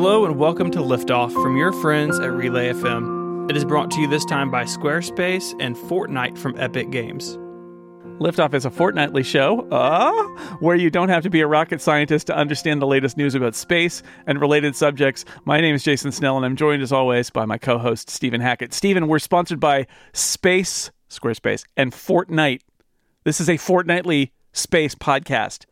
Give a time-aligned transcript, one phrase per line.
[0.00, 3.50] Hello and welcome to Liftoff from your friends at Relay FM.
[3.50, 7.36] It is brought to you this time by Squarespace and Fortnite from Epic Games.
[8.18, 10.22] Liftoff is a fortnightly show uh,
[10.60, 13.54] where you don't have to be a rocket scientist to understand the latest news about
[13.54, 15.26] space and related subjects.
[15.44, 18.40] My name is Jason Snell, and I'm joined as always by my co host, Stephen
[18.40, 18.72] Hackett.
[18.72, 22.62] Stephen, we're sponsored by Space, Squarespace, and Fortnite.
[23.24, 25.66] This is a fortnightly space podcast.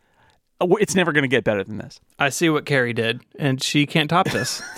[0.60, 2.00] Uh, It's never going to get better than this.
[2.18, 4.62] I see what Carrie did, and she can't top this.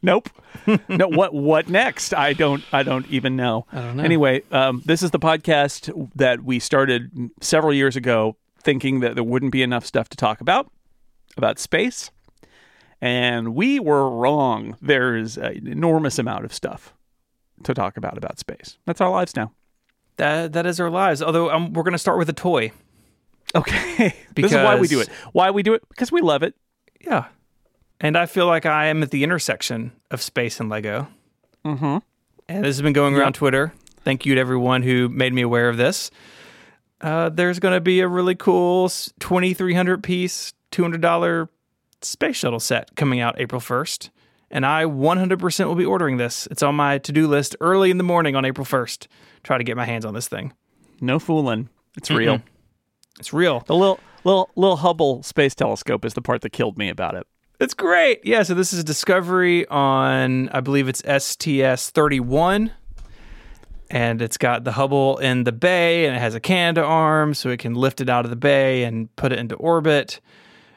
[0.00, 0.28] Nope.
[0.88, 1.08] no.
[1.08, 1.34] What?
[1.34, 2.14] What next?
[2.14, 2.62] I don't.
[2.72, 3.66] I don't even know.
[3.72, 4.04] I don't know.
[4.04, 9.24] Anyway, um, this is the podcast that we started several years ago, thinking that there
[9.24, 10.70] wouldn't be enough stuff to talk about
[11.36, 12.12] about space,
[13.00, 14.76] and we were wrong.
[14.80, 16.94] There's an enormous amount of stuff
[17.64, 18.78] to talk about about space.
[18.86, 19.50] That's our lives now.
[20.18, 21.20] that that is our lives.
[21.22, 22.70] Although um, we're going to start with a toy.
[23.54, 24.14] Okay.
[24.34, 25.08] this is why we do it.
[25.32, 25.82] Why we do it?
[25.88, 26.54] Because we love it.
[27.00, 27.26] Yeah,
[28.00, 31.08] and I feel like I am at the intersection of space and Lego.
[31.64, 31.98] Mm-hmm.
[32.48, 33.72] And this has been going around Twitter.
[34.04, 36.10] Thank you to everyone who made me aware of this.
[37.00, 41.48] Uh, there's going to be a really cool 2,300 piece, $200
[42.02, 44.10] space shuttle set coming out April 1st.
[44.50, 46.48] And I 100% will be ordering this.
[46.50, 49.06] It's on my to do list early in the morning on April 1st.
[49.42, 50.54] Try to get my hands on this thing.
[51.00, 51.68] No fooling.
[51.96, 52.40] It's real.
[53.18, 53.62] It's real.
[53.66, 57.26] The little little little Hubble space telescope is the part that killed me about it.
[57.60, 58.20] It's great.
[58.24, 62.70] Yeah, so this is a Discovery on, I believe it's STS 31.
[63.90, 67.58] And it's got the Hubble in the bay, and it has a Canadarm, so it
[67.58, 70.20] can lift it out of the bay and put it into orbit.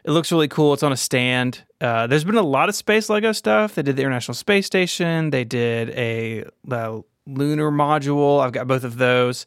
[0.05, 0.73] It looks really cool.
[0.73, 1.63] It's on a stand.
[1.79, 3.75] Uh, there's been a lot of space Lego stuff.
[3.75, 5.29] They did the International Space Station.
[5.29, 8.41] They did a, uh lunar module.
[8.41, 9.45] I've got both of those.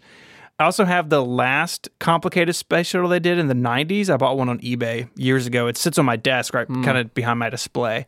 [0.59, 4.09] I also have the last complicated space shuttle they did in the 90s.
[4.09, 5.67] I bought one on eBay years ago.
[5.67, 8.07] It sits on my desk right kind of behind my display.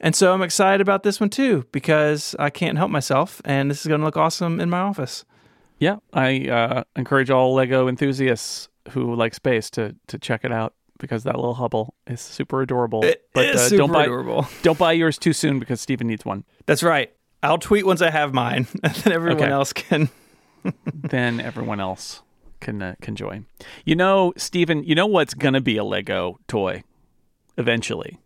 [0.00, 3.80] And so I'm excited about this one too because I can't help myself and this
[3.80, 5.24] is going to look awesome in my office.
[5.78, 10.74] Yeah, I uh, encourage all Lego enthusiasts who like space to to check it out
[10.98, 13.02] because that little Hubble is super adorable.
[13.02, 14.46] It but is uh, super don't buy adorable.
[14.62, 16.44] don't buy yours too soon because Stephen needs one.
[16.66, 17.10] That's right.
[17.42, 19.50] I'll tweet once I have mine and then everyone Okay.
[19.50, 20.08] else can.
[20.94, 22.22] Then everyone else
[22.60, 23.46] can uh, can join.
[23.84, 26.82] You know, Stephen, you know what's gonna be a Lego toy
[27.56, 28.18] eventually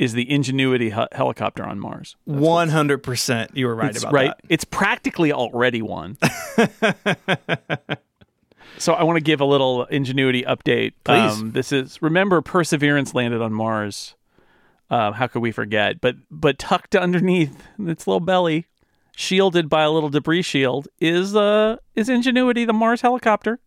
[0.00, 2.16] is the Ingenuity he- helicopter on Mars.
[2.26, 4.28] 100% you were right it's about right.
[4.28, 4.40] that.
[4.48, 6.16] It's practically already one.
[8.78, 10.94] so I want to give a little ingenuity update.
[11.04, 11.52] Um, Please.
[11.52, 14.14] this is remember Perseverance landed on Mars.
[14.88, 16.00] Uh, how could we forget?
[16.00, 18.66] But but tucked underneath its little belly,
[19.16, 23.58] shielded by a little debris shield, is uh is Ingenuity, the Mars helicopter.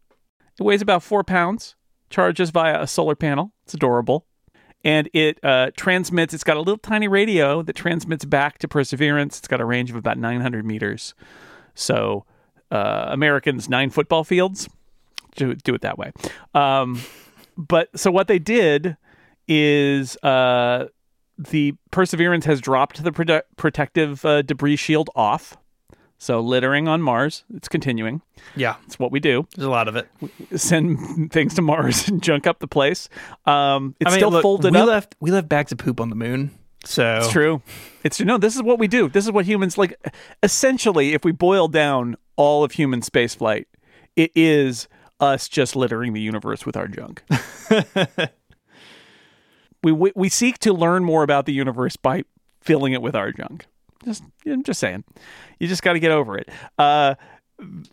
[0.60, 1.76] It weighs about four pounds.
[2.10, 3.54] Charges via a solar panel.
[3.66, 4.28] It's adorable
[4.84, 6.34] and it uh, transmits.
[6.34, 9.40] It's got a little tiny radio that transmits back to Perseverance.
[9.40, 11.14] It's got a range of about 900 meters.
[11.74, 12.26] So,
[12.70, 14.68] uh, Americans nine football fields.
[15.36, 16.12] Do, do it that way.
[16.54, 17.02] Um,
[17.58, 18.98] but so what they did
[19.48, 20.86] is uh,
[21.38, 25.58] the Perseverance has dropped the prote- protective uh, debris shield off.
[26.20, 28.22] So littering on Mars, it's continuing.
[28.56, 30.08] Yeah, It's what we do there's a lot of it.
[30.56, 33.10] send things to Mars and junk up the place.
[33.46, 34.88] Um, it's I mean, still look, folded we up.
[34.88, 36.52] left we left bags of poop on the moon.
[36.86, 37.62] So It's true.
[38.06, 38.26] It's true.
[38.26, 39.10] No, this is what we do.
[39.10, 39.96] This is what humans like.
[40.44, 43.66] Essentially, if we boil down all of human spaceflight,
[44.16, 44.88] it is
[45.20, 47.24] us just littering the universe with our junk.
[49.84, 52.24] we, we we seek to learn more about the universe by
[52.62, 53.68] filling it with our junk.
[54.04, 55.04] Just I'm just saying,
[55.60, 56.50] you just got to get over it.
[56.78, 57.16] Uh,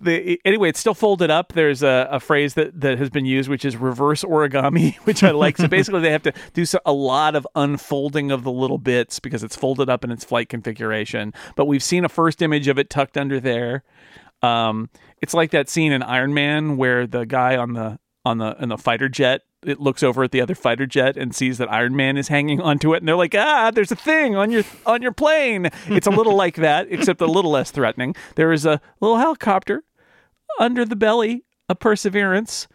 [0.00, 1.52] the anyway, it's still folded up.
[1.52, 5.30] There's a, a phrase that, that has been used, which is reverse origami, which I
[5.30, 5.56] like.
[5.56, 9.20] so basically, they have to do so, a lot of unfolding of the little bits
[9.20, 11.32] because it's folded up in its flight configuration.
[11.56, 13.84] But we've seen a first image of it tucked under there.
[14.42, 14.88] Um,
[15.20, 18.68] it's like that scene in Iron Man where the guy on the on the in
[18.68, 21.94] the fighter jet it looks over at the other fighter jet and sees that Iron
[21.94, 25.02] Man is hanging onto it, and they're like, "Ah, there's a thing on your on
[25.02, 28.14] your plane." It's a little like that, except a little less threatening.
[28.36, 29.84] There is a little helicopter
[30.58, 32.68] under the belly of Perseverance.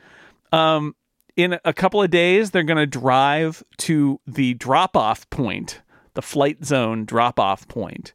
[0.52, 0.96] Um,
[1.36, 5.82] in a couple of days, they're going to drive to the drop off point,
[6.14, 8.14] the flight zone drop off point,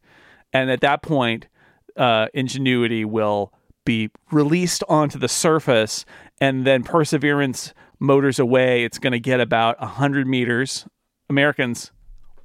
[0.53, 1.49] and at that point,
[1.97, 3.53] uh, Ingenuity will
[3.85, 6.05] be released onto the surface,
[6.41, 8.85] and then Perseverance motors away.
[8.85, 10.87] It's going to get about 100 meters.
[11.29, 11.93] Americans,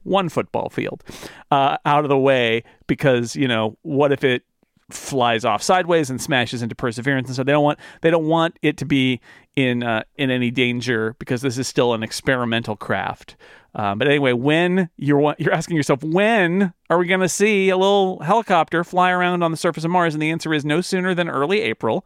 [0.04, 1.04] one football field
[1.52, 4.44] uh, out of the way because, you know, what if it
[4.92, 7.28] flies off sideways and smashes into Perseverance?
[7.28, 9.19] And so they don't want they don't want it to be
[9.56, 13.36] in uh, in any danger because this is still an experimental craft.
[13.74, 17.78] Um, but anyway, when you're you're asking yourself, when are we going to see a
[17.78, 20.13] little helicopter fly around on the surface of Mars?
[20.13, 22.06] And the answer is no sooner than early April.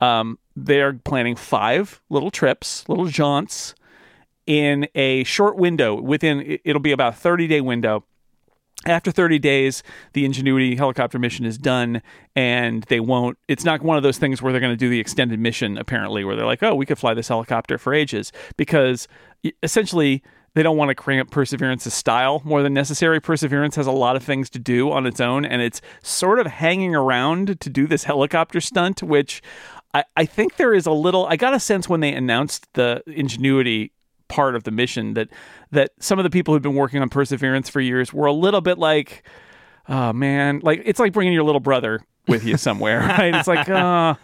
[0.00, 3.74] Um, they're planning five little trips, little jaunts,
[4.46, 5.94] in a short window.
[6.00, 8.04] Within it- it'll be about a 30 day window.
[8.86, 9.82] After 30 days,
[10.14, 12.00] the Ingenuity helicopter mission is done,
[12.34, 13.36] and they won't.
[13.46, 16.24] It's not one of those things where they're going to do the extended mission, apparently,
[16.24, 19.06] where they're like, oh, we could fly this helicopter for ages, because
[19.62, 20.22] essentially
[20.54, 23.20] they don't want to cramp Perseverance's style more than necessary.
[23.20, 26.46] Perseverance has a lot of things to do on its own, and it's sort of
[26.46, 29.42] hanging around to do this helicopter stunt, which
[29.92, 31.26] I, I think there is a little.
[31.26, 33.92] I got a sense when they announced the Ingenuity
[34.28, 35.28] part of the mission that
[35.72, 38.60] that some of the people who've been working on Perseverance for years were a little
[38.60, 39.24] bit like,
[39.88, 43.34] oh man, like it's like bringing your little brother with you somewhere, right?
[43.34, 44.14] It's like, uh,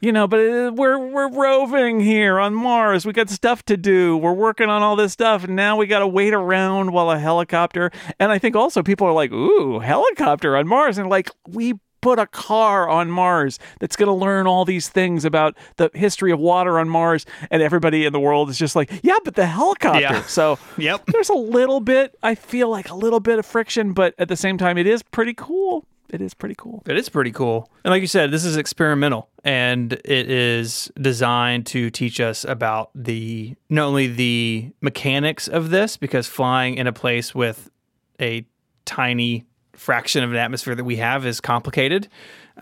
[0.00, 3.06] you know, but uh, we're we're roving here on Mars.
[3.06, 4.16] We got stuff to do.
[4.16, 7.18] We're working on all this stuff, and now we got to wait around while a
[7.18, 7.90] helicopter.
[8.18, 12.18] And I think also people are like, ooh, helicopter on Mars, and like we put
[12.18, 16.38] a car on Mars that's going to learn all these things about the history of
[16.38, 20.00] water on Mars, and everybody in the world is just like, yeah, but the helicopter.
[20.00, 20.22] Yeah.
[20.26, 21.06] So Yep.
[21.06, 22.14] there's a little bit.
[22.22, 25.02] I feel like a little bit of friction, but at the same time, it is
[25.02, 25.86] pretty cool.
[26.10, 26.82] It is pretty cool.
[26.86, 27.70] It is pretty cool.
[27.82, 32.90] And like you said, this is experimental and it is designed to teach us about
[32.94, 37.70] the not only the mechanics of this because flying in a place with
[38.20, 38.44] a
[38.84, 39.44] tiny
[39.76, 42.08] fraction of an atmosphere that we have is complicated.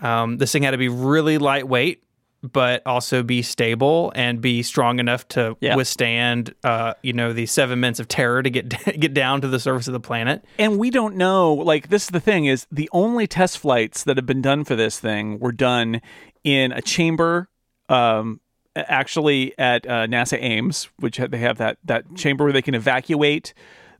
[0.01, 2.03] Um, this thing had to be really lightweight,
[2.41, 5.75] but also be stable and be strong enough to Yeah.
[5.75, 8.69] withstand, uh, you know, the seven minutes of terror to get
[8.99, 10.43] get down to the surface of the planet.
[10.59, 11.53] And we don't know.
[11.53, 14.75] Like this is the thing: is the only test flights that have been done for
[14.75, 16.01] this thing were done
[16.43, 17.47] in a chamber.
[17.87, 18.41] Um,
[18.75, 23.53] actually, at uh, NASA Ames, which they have that that chamber where they can evacuate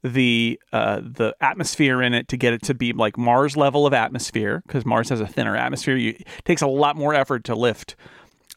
[0.03, 3.93] the uh, the atmosphere in it to get it to be like Mars level of
[3.93, 5.95] atmosphere because Mars has a thinner atmosphere.
[5.95, 7.95] You, it takes a lot more effort to lift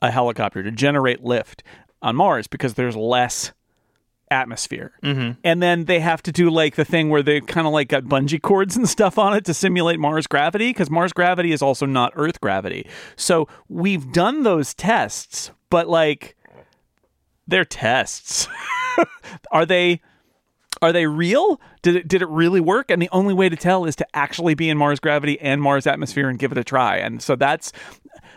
[0.02, 1.62] a helicopter to generate lift
[2.02, 3.52] on Mars because there's less
[4.30, 4.92] atmosphere.
[5.44, 8.04] And then they have to do like the thing where they kind of like got
[8.04, 11.86] bungee cords and stuff on it to simulate Mars gravity because Mars gravity is also
[11.86, 12.88] not Earth gravity.
[13.14, 16.36] So we've done those tests, but like
[17.46, 18.48] they're tests.
[19.52, 20.00] are they
[20.82, 21.60] are they real?
[21.82, 22.90] Did it did it really work?
[22.90, 25.86] And the only way to tell is to actually be in Mars gravity and Mars
[25.86, 26.96] atmosphere and give it a try.
[26.96, 27.72] And so that's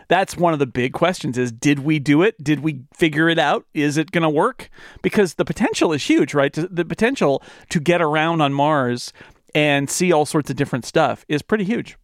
[0.08, 2.42] that's one of the big questions is did we do it?
[2.42, 3.64] Did we figure it out?
[3.74, 4.68] Is it going to work?
[5.02, 6.52] Because the potential is huge, right?
[6.52, 9.12] The potential to get around on Mars
[9.54, 11.96] and see all sorts of different stuff is pretty huge.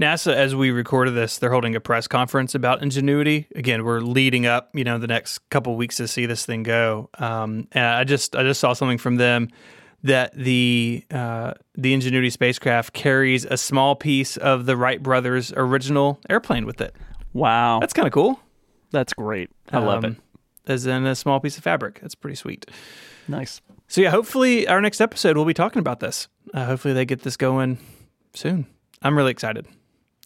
[0.00, 3.46] NASA, as we recorded this, they're holding a press conference about Ingenuity.
[3.54, 7.10] Again, we're leading up, you know, the next couple weeks to see this thing go.
[7.18, 9.48] Um, and I just, I just saw something from them
[10.02, 16.18] that the uh, the Ingenuity spacecraft carries a small piece of the Wright brothers' original
[16.30, 16.96] airplane with it.
[17.34, 17.80] Wow.
[17.80, 18.40] That's kind of cool.
[18.92, 19.50] That's great.
[19.70, 20.16] I love Um, it.
[20.72, 22.00] As in a small piece of fabric.
[22.00, 22.64] That's pretty sweet.
[23.28, 23.60] Nice.
[23.88, 26.28] So yeah, hopefully our next episode we'll be talking about this.
[26.54, 27.78] Uh, hopefully they get this going
[28.34, 28.66] soon.
[29.02, 29.66] I'm really excited.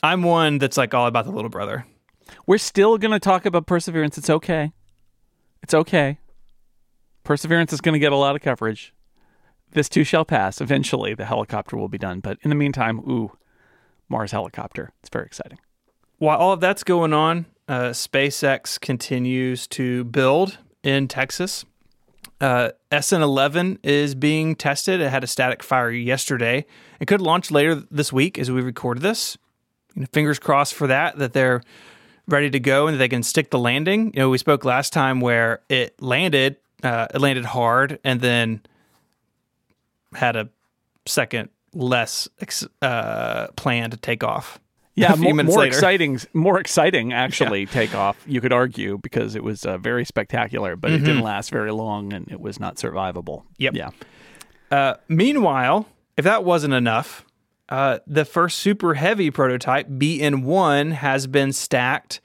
[0.04, 1.86] I'm one that's like all about the little brother.
[2.46, 4.18] We're still going to talk about Perseverance.
[4.18, 4.74] It's okay.
[5.62, 6.18] It's okay.
[7.22, 8.92] Perseverance is going to get a lot of coverage.
[9.72, 10.60] This too shall pass.
[10.60, 12.20] Eventually, the helicopter will be done.
[12.20, 13.32] But in the meantime, ooh,
[14.10, 14.92] Mars helicopter.
[15.00, 15.58] It's very exciting.
[16.18, 21.64] While all of that's going on, uh, SpaceX continues to build in Texas.
[22.42, 25.00] Uh, SN11 is being tested.
[25.00, 26.66] It had a static fire yesterday.
[27.00, 29.38] It could launch later this week as we record this.
[29.94, 31.62] You know, fingers crossed for that, that they're
[32.26, 34.06] ready to go and that they can stick the landing.
[34.14, 38.62] You know, we spoke last time where it landed, uh, it landed hard and then
[40.14, 40.48] had a
[41.06, 44.58] second less ex- uh, plan to take off.
[44.96, 48.22] Yeah, more, more exciting, more exciting actually takeoff.
[48.26, 52.12] You could argue because it was uh, very spectacular, but it didn't last very long
[52.12, 53.42] and it was not survivable.
[53.58, 53.74] Yep.
[53.74, 53.90] Yeah.
[54.70, 57.23] Uh, meanwhile, if that wasn't enough,
[57.68, 62.20] uh, the first super heavy prototype BN1 has been stacked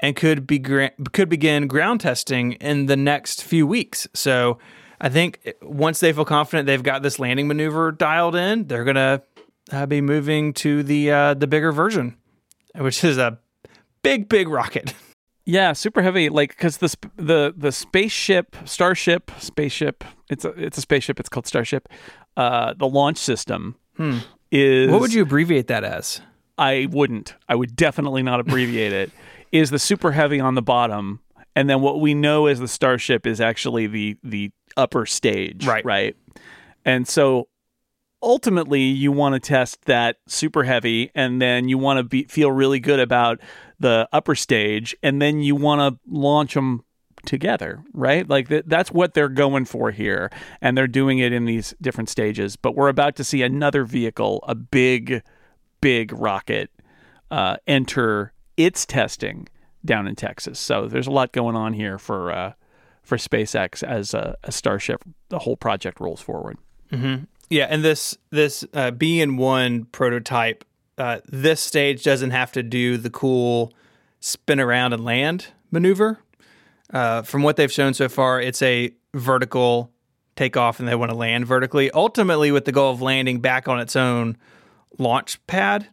[0.00, 4.06] and could be gra- could begin ground testing in the next few weeks.
[4.14, 4.58] So,
[5.00, 9.22] I think once they feel confident they've got this landing maneuver dialed in, they're gonna
[9.72, 12.16] uh, be moving to the uh, the bigger version,
[12.76, 13.38] which is a
[14.02, 14.94] big big rocket.
[15.44, 16.28] Yeah, super heavy.
[16.28, 20.04] Like because the sp- the the spaceship, starship, spaceship.
[20.30, 21.18] It's a it's a spaceship.
[21.18, 21.88] It's called Starship.
[22.36, 23.74] Uh, the launch system
[24.52, 26.20] is What would you abbreviate that as?
[26.58, 27.34] I wouldn't.
[27.48, 29.10] I would definitely not abbreviate it.
[29.50, 31.20] Is the super heavy on the bottom,
[31.54, 35.84] and then what we know as the starship is actually the the upper stage, Right.
[35.84, 36.16] Right.
[36.84, 37.48] And so
[38.22, 42.50] ultimately you want to test that super heavy and then you want to be, feel
[42.50, 43.40] really good about
[43.80, 46.84] the upper stage and then you want to launch them
[47.26, 48.28] together, right?
[48.28, 52.08] Like th- that's what they're going for here and they're doing it in these different
[52.08, 52.56] stages.
[52.56, 55.22] But we're about to see another vehicle, a big
[55.80, 56.70] big rocket
[57.30, 59.48] uh, enter its testing
[59.84, 60.58] down in Texas.
[60.58, 62.52] So there's a lot going on here for uh,
[63.02, 65.02] for SpaceX as a, a, Starship.
[65.28, 66.56] The whole project rolls forward.
[66.90, 67.24] Mm-hmm.
[67.50, 70.64] Yeah, and this this uh, BN one prototype,
[70.96, 73.72] uh, this stage doesn't have to do the cool
[74.20, 76.20] spin around and land maneuver.
[76.92, 79.90] Uh, from what they've shown so far, it's a vertical
[80.36, 81.90] takeoff, and they want to land vertically.
[81.92, 84.36] Ultimately, with the goal of landing back on its own
[84.98, 85.88] launch pad,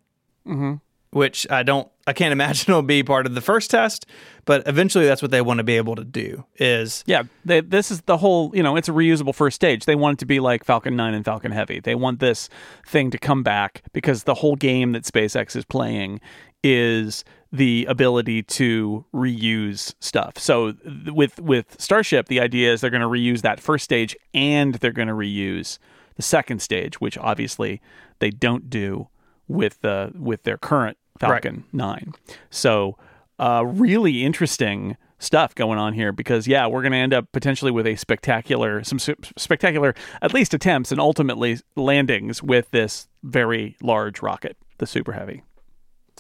[0.46, 0.76] mm-hmm.
[1.12, 4.06] which I don't, I can't imagine will be part of the first test,
[4.46, 6.44] but eventually that's what they want to be able to do.
[6.58, 9.86] Is yeah, they, this is the whole, you know, it's a reusable first stage.
[9.86, 11.80] They want it to be like Falcon Nine and Falcon Heavy.
[11.80, 12.50] They want this
[12.86, 16.20] thing to come back because the whole game that SpaceX is playing
[16.64, 20.38] is the ability to reuse stuff.
[20.38, 20.76] So
[21.08, 24.92] with with Starship, the idea is they're going to reuse that first stage and they're
[24.92, 25.80] going to reuse
[26.16, 27.82] the second stage, which obviously
[28.20, 29.08] they don't do
[29.48, 31.74] with the with their current Falcon right.
[31.74, 32.14] 9.
[32.50, 32.98] So,
[33.40, 37.72] uh, really interesting stuff going on here because yeah, we're going to end up potentially
[37.72, 44.22] with a spectacular some spectacular at least attempts and ultimately landings with this very large
[44.22, 45.44] rocket, the Super Heavy.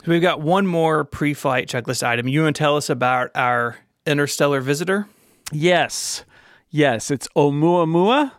[0.01, 2.29] So we've got one more pre-flight checklist item.
[2.29, 5.09] You want to tell us about our interstellar visitor?
[5.51, 6.23] Yes.
[6.69, 8.31] Yes, it's Oumuamua.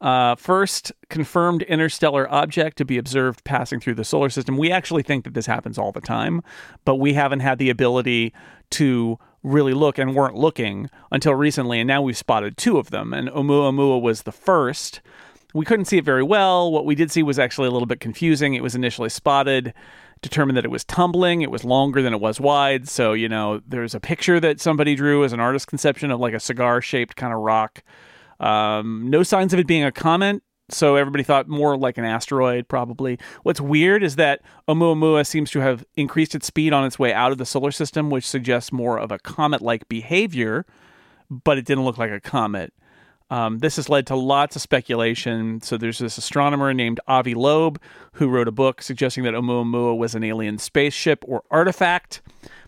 [0.00, 4.56] Uh, first confirmed interstellar object to be observed passing through the solar system.
[4.56, 6.42] We actually think that this happens all the time,
[6.84, 8.34] but we haven't had the ability
[8.70, 11.78] to really look and weren't looking until recently.
[11.78, 13.12] And now we've spotted two of them.
[13.12, 15.02] And Oumuamua was the first.
[15.54, 16.72] We couldn't see it very well.
[16.72, 18.54] What we did see was actually a little bit confusing.
[18.54, 19.72] It was initially spotted,
[20.24, 21.42] determined that it was tumbling.
[21.42, 22.88] It was longer than it was wide.
[22.88, 26.34] So, you know, there's a picture that somebody drew as an artist conception of like
[26.34, 27.82] a cigar shaped kind of rock
[28.40, 32.68] um, no signs of it being a comet, so everybody thought more like an asteroid,
[32.68, 33.18] probably.
[33.42, 37.32] What's weird is that Oumuamua seems to have increased its speed on its way out
[37.32, 40.66] of the solar system, which suggests more of a comet like behavior,
[41.30, 42.72] but it didn't look like a comet.
[43.30, 45.60] Um, this has led to lots of speculation.
[45.62, 47.80] So there's this astronomer named Avi Loeb
[48.12, 52.22] who wrote a book suggesting that Oumuamua was an alien spaceship or artifact,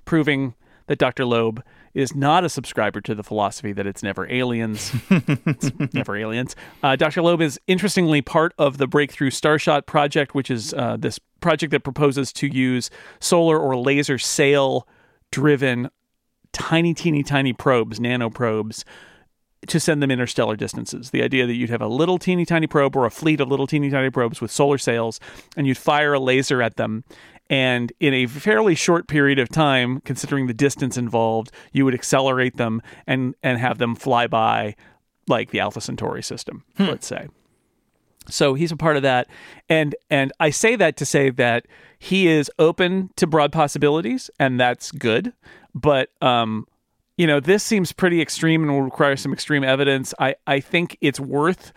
[0.04, 0.54] proving
[0.86, 1.24] that Dr.
[1.24, 1.62] Loeb
[1.94, 4.92] is not a subscriber to the philosophy that it's never aliens.
[5.10, 6.54] it's never aliens.
[6.82, 7.22] Uh, Dr.
[7.22, 11.80] Loeb is interestingly part of the Breakthrough Starshot project, which is uh, this project that
[11.80, 14.86] proposes to use solar or laser sail
[15.30, 15.90] driven
[16.52, 18.84] tiny, teeny, tiny probes, nanoprobes,
[19.68, 21.10] to send them interstellar distances.
[21.10, 23.66] The idea that you'd have a little teeny tiny probe or a fleet of little
[23.66, 25.20] teeny tiny probes with solar sails,
[25.56, 27.04] and you'd fire a laser at them,
[27.48, 32.56] and in a fairly short period of time, considering the distance involved, you would accelerate
[32.56, 34.74] them and and have them fly by
[35.28, 36.84] like the Alpha Centauri system, hmm.
[36.84, 37.28] let's say.
[38.28, 39.28] So he's a part of that,
[39.68, 41.66] and and I say that to say that
[41.98, 45.32] he is open to broad possibilities, and that's good.
[45.74, 46.66] But um,
[47.16, 50.12] you know, this seems pretty extreme and will require some extreme evidence.
[50.18, 51.72] I I think it's worth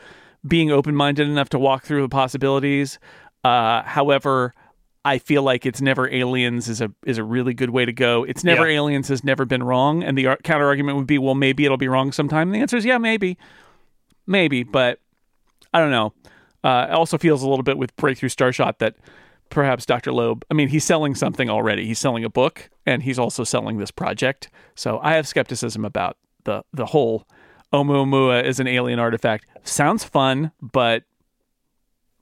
[0.47, 2.99] being open minded enough to walk through the possibilities.
[3.43, 4.53] Uh, however,
[5.05, 8.25] I feel like it's never aliens is a is a really good way to go.
[8.25, 8.77] It's never yeah.
[8.77, 11.87] aliens has never been wrong, and the counter argument would be, well, maybe it'll be
[11.87, 12.49] wrong sometime.
[12.49, 13.37] And the answer is, yeah, maybe,
[14.27, 14.99] maybe, but
[15.73, 16.13] I don't know.
[16.63, 18.95] Uh, it also feels a little bit with Breakthrough Starshot that
[19.49, 20.11] perhaps Dr.
[20.11, 20.45] Loeb.
[20.49, 21.85] I mean, he's selling something already.
[21.85, 24.49] He's selling a book, and he's also selling this project.
[24.75, 27.27] So I have skepticism about the the whole
[27.73, 29.45] Oumuamua is an alien artifact.
[29.63, 31.03] Sounds fun, but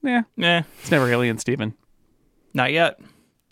[0.04, 1.74] yeah, yeah, it's never alien, Stephen.
[2.54, 3.00] Not yet.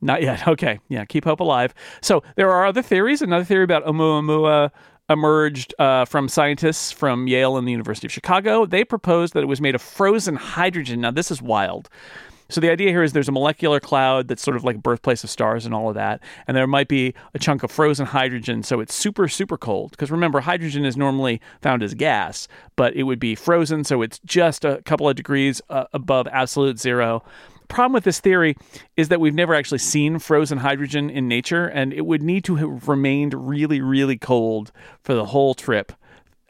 [0.02, 0.48] Not yet.
[0.48, 0.80] Okay.
[0.90, 1.06] Yeah.
[1.06, 1.74] Keep hope alive.
[2.02, 3.22] So there are other theories.
[3.22, 4.72] Another theory about Oumuamua
[5.10, 8.66] emerged uh, from scientists from Yale and the University of Chicago.
[8.66, 11.02] They proposed that it was made of frozen hydrogen.
[11.02, 11.90] Now, this is wild.
[12.50, 15.24] So the idea here is there's a molecular cloud that's sort of like a birthplace
[15.24, 18.64] of stars and all of that, and there might be a chunk of frozen hydrogen.
[18.64, 23.04] So it's super super cold because remember hydrogen is normally found as gas, but it
[23.04, 27.24] would be frozen, so it's just a couple of degrees uh, above absolute zero
[27.68, 28.56] problem with this theory
[28.96, 32.56] is that we've never actually seen frozen hydrogen in nature, and it would need to
[32.56, 34.72] have remained really, really cold
[35.02, 35.92] for the whole trip.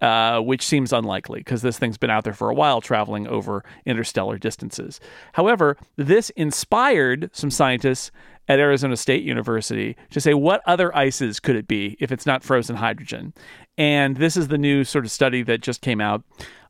[0.02, 3.64] Uh, which seems unlikely because this thing's been out there for a while traveling over
[3.86, 5.00] interstellar distances.
[5.32, 8.12] However, this inspired some scientists
[8.50, 12.44] at Arizona State University to say, what other ices could it be if it's not
[12.44, 13.34] frozen hydrogen?
[13.78, 16.24] And this is the new sort of study that just came out.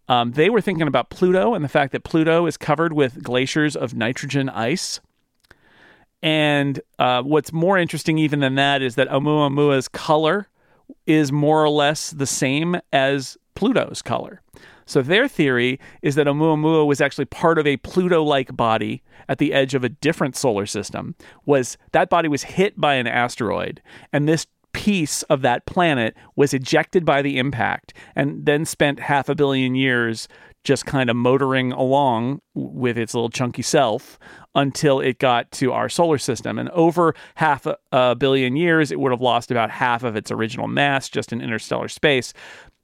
[0.08, 3.76] Um, they were thinking about Pluto and the fact that Pluto is covered with glaciers
[3.76, 5.02] of nitrogen ice.
[6.22, 10.48] And uh, what's more interesting even than that is that Oumuamua's color
[11.06, 14.42] is more or less the same as Pluto's color.
[14.86, 19.52] So their theory is that Oumuamua was actually part of a Pluto-like body at the
[19.52, 21.16] edge of a different solar system.
[21.46, 23.82] Was that body was hit by an asteroid,
[24.14, 29.28] and this piece of that planet was ejected by the impact, and then spent half
[29.30, 30.28] a billion years
[30.66, 34.20] just kind of motoring along with its little chunky self
[34.56, 36.60] until it got to our solar system.
[36.60, 40.32] And over half a, a, billion years, it would have lost about half of its
[40.32, 42.34] original mass just in interstellar space.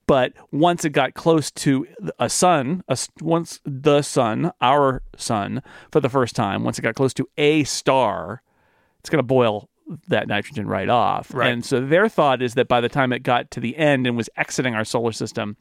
[0.08, 1.88] But once it got close to
[2.20, 6.96] a sun, a, once the sun, our sun, for the first time, once it got
[6.96, 8.42] close to a star,
[9.00, 9.70] it's going to boil
[10.08, 11.34] that nitrogen right off.
[11.34, 11.52] Right.
[11.52, 14.16] And so their thought is that by the time it got to the end and
[14.16, 15.58] was exiting our solar system,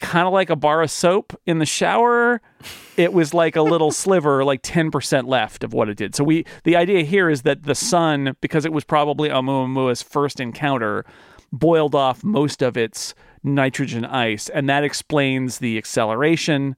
[0.00, 2.40] kind of like a bar of soap in the shower.
[2.96, 6.14] It was like a little sliver, like 10% left of what it did.
[6.14, 10.40] So we the idea here is that the sun, because it was probably Oumuamua's first
[10.40, 11.04] encounter,
[11.52, 16.76] boiled off most of its nitrogen ice, and that explains the acceleration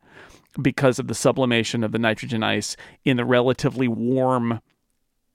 [0.60, 4.60] because of the sublimation of the nitrogen ice in the relatively warm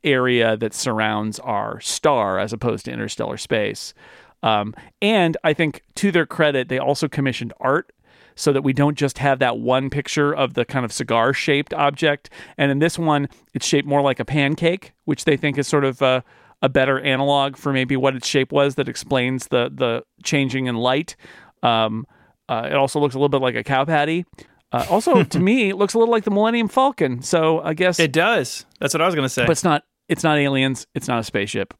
[0.03, 3.93] area that surrounds our star as opposed to interstellar space.
[4.43, 7.91] Um, and I think to their credit, they also commissioned art
[8.35, 11.73] so that we don't just have that one picture of the kind of cigar shaped
[11.73, 12.29] object.
[12.57, 15.85] And in this one, it's shaped more like a pancake, which they think is sort
[15.85, 16.23] of a,
[16.61, 20.75] a better analog for maybe what its shape was that explains the the changing in
[20.75, 21.15] light.
[21.61, 22.05] Um,
[22.49, 24.25] uh, it also looks a little bit like a cow patty.
[24.71, 27.21] Uh, also, to me, it looks a little like the Millennium Falcon.
[27.21, 28.65] So I guess It does.
[28.79, 29.43] That's what I was going to say.
[29.43, 29.83] but it's not.
[30.09, 30.87] It's not aliens.
[30.95, 31.73] It's not a spaceship.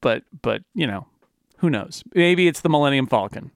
[0.00, 1.06] But but you know,
[1.58, 2.02] who knows?
[2.14, 3.50] Maybe it's the Millennium Falcon.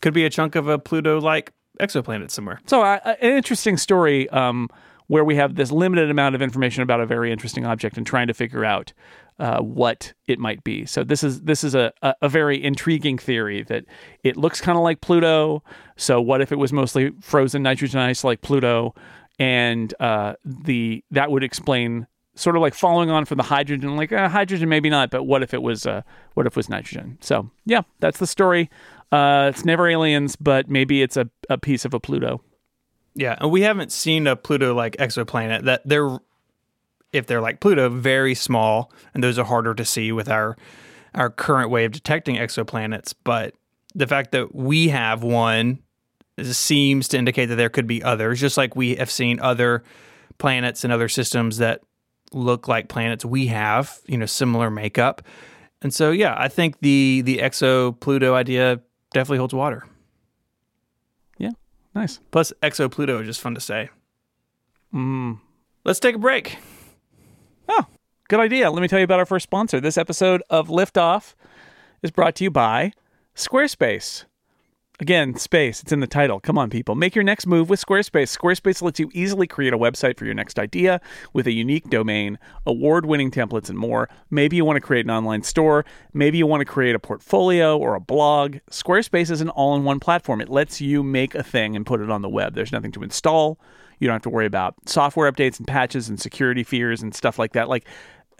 [0.00, 2.60] Could be a chunk of a Pluto-like exoplanet somewhere.
[2.66, 4.68] So uh, an interesting story um,
[5.06, 8.26] where we have this limited amount of information about a very interesting object and trying
[8.26, 8.92] to figure out
[9.38, 10.86] uh, what it might be.
[10.86, 13.84] So this is this is a, a, a very intriguing theory that
[14.22, 15.62] it looks kind of like Pluto.
[15.96, 18.94] So what if it was mostly frozen nitrogen ice like Pluto,
[19.38, 24.12] and uh, the that would explain sort of like following on from the hydrogen, like
[24.12, 26.02] uh, hydrogen maybe not, but what if it was uh,
[26.34, 27.18] what if it was nitrogen?
[27.20, 28.70] So yeah, that's the story.
[29.12, 32.40] Uh, it's never aliens, but maybe it's a, a piece of a Pluto.
[33.14, 36.18] Yeah, and we haven't seen a Pluto-like exoplanet that they're
[37.12, 40.56] if they're like Pluto, very small, and those are harder to see with our
[41.14, 43.14] our current way of detecting exoplanets.
[43.22, 43.54] But
[43.94, 45.78] the fact that we have one
[46.42, 49.84] seems to indicate that there could be others, just like we have seen other
[50.38, 51.82] planets and other systems that
[52.32, 55.22] look like planets we have, you know, similar makeup.
[55.82, 58.80] And so, yeah, I think the the exo Pluto idea
[59.12, 59.86] definitely holds water.
[61.38, 61.50] Yeah,
[61.94, 62.20] nice.
[62.30, 63.90] Plus, exo Pluto is just fun to say.
[64.92, 65.40] Mm.
[65.84, 66.56] Let's take a break.
[67.68, 67.86] Oh,
[68.28, 68.70] good idea.
[68.70, 69.80] Let me tell you about our first sponsor.
[69.80, 71.34] This episode of Liftoff
[72.02, 72.92] is brought to you by
[73.34, 74.24] Squarespace.
[75.00, 76.38] Again, space, it's in the title.
[76.38, 76.94] Come on, people.
[76.94, 78.36] Make your next move with Squarespace.
[78.38, 81.00] Squarespace lets you easily create a website for your next idea
[81.32, 84.08] with a unique domain, award winning templates, and more.
[84.30, 85.84] Maybe you want to create an online store.
[86.12, 88.58] Maybe you want to create a portfolio or a blog.
[88.70, 90.40] Squarespace is an all in one platform.
[90.40, 92.54] It lets you make a thing and put it on the web.
[92.54, 93.58] There's nothing to install.
[93.98, 97.36] You don't have to worry about software updates and patches and security fears and stuff
[97.36, 97.68] like that.
[97.68, 97.88] Like,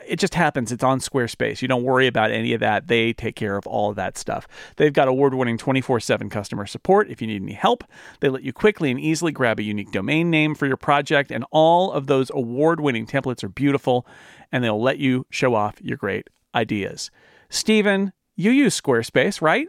[0.07, 0.73] it just happens.
[0.73, 1.63] It's on Squarespace.
[1.63, 2.89] You don't worry about any of that.
[2.89, 4.47] They take care of all of that stuff.
[4.77, 7.85] They've got award winning 24 7 customer support if you need any help.
[8.21, 11.45] They let you quickly and easily grab a unique domain name for your project, and
[11.51, 14.07] all of those award winning templates are beautiful,
[14.53, 17.11] and they'll let you show off your great ideas.
[17.49, 19.69] Stephen, you use Squarespace, right?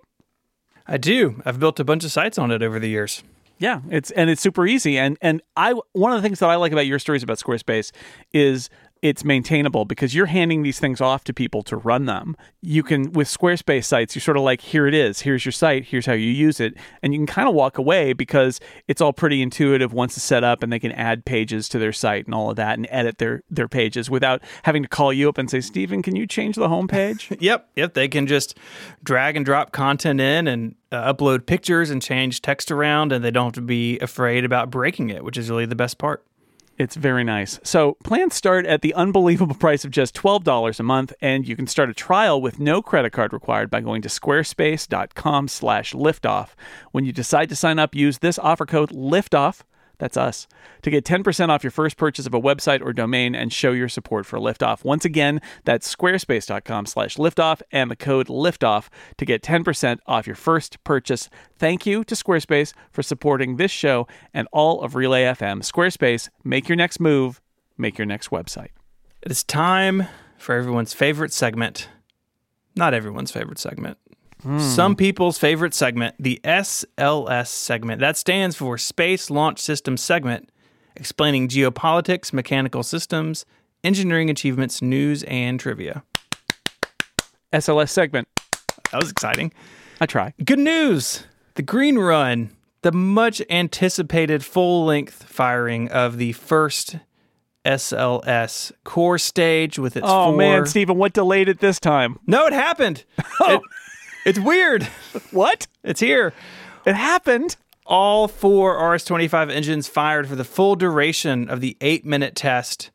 [0.88, 1.42] I do.
[1.46, 3.24] I've built a bunch of sites on it over the years.
[3.58, 4.98] Yeah, it's and it's super easy.
[4.98, 7.92] And and I one of the things that I like about your stories about Squarespace
[8.34, 8.70] is
[9.06, 12.36] it's maintainable because you're handing these things off to people to run them.
[12.62, 15.86] You can with Squarespace sites, you're sort of like, here it is, here's your site,
[15.86, 19.14] here's how you use it, and you can kind of walk away because it's all
[19.14, 22.34] pretty intuitive once it's set up, and they can add pages to their site and
[22.34, 25.52] all of that, and edit their their pages without having to call you up and
[25.52, 27.38] say, Stephen, can you change the homepage?
[27.40, 27.94] yep, yep.
[27.94, 28.58] They can just
[29.04, 33.30] drag and drop content in and uh, upload pictures and change text around, and they
[33.30, 36.26] don't have to be afraid about breaking it, which is really the best part.
[36.78, 37.58] It's very nice.
[37.64, 41.68] So plans start at the unbelievable price of just $12 a month, and you can
[41.68, 46.50] start a trial with no credit card required by going to squarespace.com slash liftoff.
[46.92, 49.64] When you decide to sign up, use this offer code LIFTOFF.
[49.98, 50.48] That's us.
[50.82, 53.90] To get 10% off your first purchase of a website or domain and show your
[53.90, 54.84] support for Liftoff.
[54.84, 60.36] Once again, that's squarespace.com slash liftoff and the code liftoff to get 10% off your
[60.36, 61.30] first purchase.
[61.58, 65.60] Thank you to Squarespace for supporting this show and all of Relay FM.
[65.60, 67.42] Squarespace, make your next move,
[67.78, 68.70] make your next website.
[69.22, 71.90] It is time for everyone's favorite segment.
[72.76, 73.98] Not everyone's favorite segment.
[74.60, 74.98] Some hmm.
[74.98, 78.00] people's favorite segment, the SLS segment.
[78.00, 80.52] That stands for Space Launch System Segment,
[80.96, 83.48] explaining geopolitics, mechanical systems,
[83.84, 86.04] engineering achievements, news, and trivia.
[87.52, 88.28] SLS segment.
[88.92, 89.52] That was exciting.
[90.00, 90.36] I try.
[90.44, 91.26] Good news!
[91.56, 92.52] The Green Run,
[92.84, 96.98] the much anticipated full length firing of the first
[97.66, 100.38] SLS core stage with its Oh four.
[100.38, 102.20] man, Stephen, what delayed it this time?
[102.28, 103.06] No, it happened.
[103.40, 103.56] Oh.
[103.56, 103.62] It-
[104.26, 104.84] it's weird.
[105.32, 105.68] What?
[105.84, 106.34] It's here.
[106.86, 107.56] It happened.
[107.86, 112.90] All four RS-25 engines fired for the full duration of the eight-minute test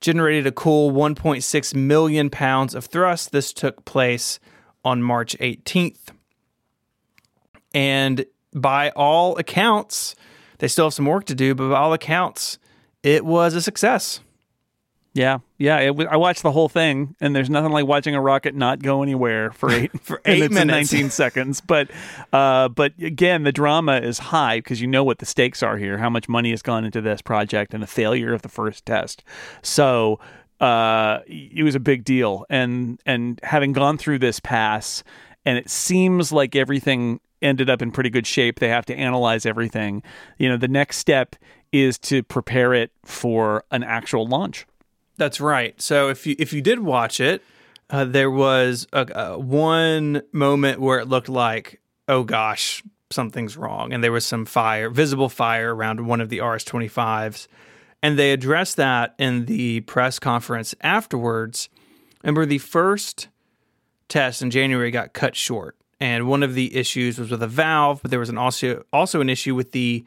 [0.00, 3.32] generated a cool 1.6 million pounds of thrust.
[3.32, 4.38] This took place
[4.84, 6.10] on March 18th.
[7.72, 10.14] And by all accounts,
[10.58, 12.58] they still have some work to do, but by all accounts,
[13.02, 14.20] it was a success.
[15.12, 15.80] Yeah, yeah.
[15.80, 18.80] It was, I watched the whole thing, and there's nothing like watching a rocket not
[18.80, 20.92] go anywhere for eight For eight minutes.
[20.92, 21.60] 19 seconds.
[21.60, 21.90] But,
[22.32, 25.98] uh, but again, the drama is high because you know what the stakes are here,
[25.98, 29.24] how much money has gone into this project, and the failure of the first test.
[29.62, 30.20] So
[30.60, 35.02] uh, it was a big deal, and and having gone through this pass,
[35.44, 38.60] and it seems like everything ended up in pretty good shape.
[38.60, 40.02] They have to analyze everything.
[40.38, 41.34] You know, the next step
[41.72, 44.66] is to prepare it for an actual launch.
[45.20, 45.78] That's right.
[45.82, 47.42] So if you if you did watch it,
[47.90, 51.78] uh, there was a, a one moment where it looked like,
[52.08, 56.40] oh gosh, something's wrong, and there was some fire, visible fire around one of the
[56.40, 57.48] RS-25s,
[58.02, 61.68] and they addressed that in the press conference afterwards.
[62.22, 63.28] Remember, the first
[64.08, 68.00] test in January got cut short, and one of the issues was with a valve,
[68.00, 70.02] but there was an also also an issue with the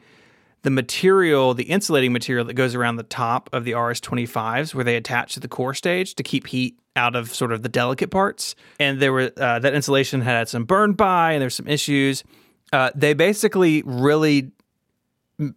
[0.64, 4.96] the material, the insulating material that goes around the top of the RS-25s, where they
[4.96, 8.54] attach to the core stage to keep heat out of sort of the delicate parts.
[8.80, 12.24] And there were uh, that insulation had some burn by, and there's some issues.
[12.72, 14.52] Uh, they basically really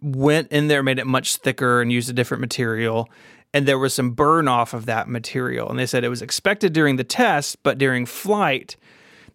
[0.02, 3.08] went in there, made it much thicker, and used a different material.
[3.54, 5.70] And there was some burn off of that material.
[5.70, 8.76] And they said it was expected during the test, but during flight,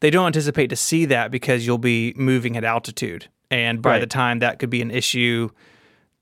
[0.02, 3.28] they don't anticipate to see that because you'll be moving at altitude.
[3.54, 4.00] And by Right.
[4.00, 5.50] the time that could be an issue,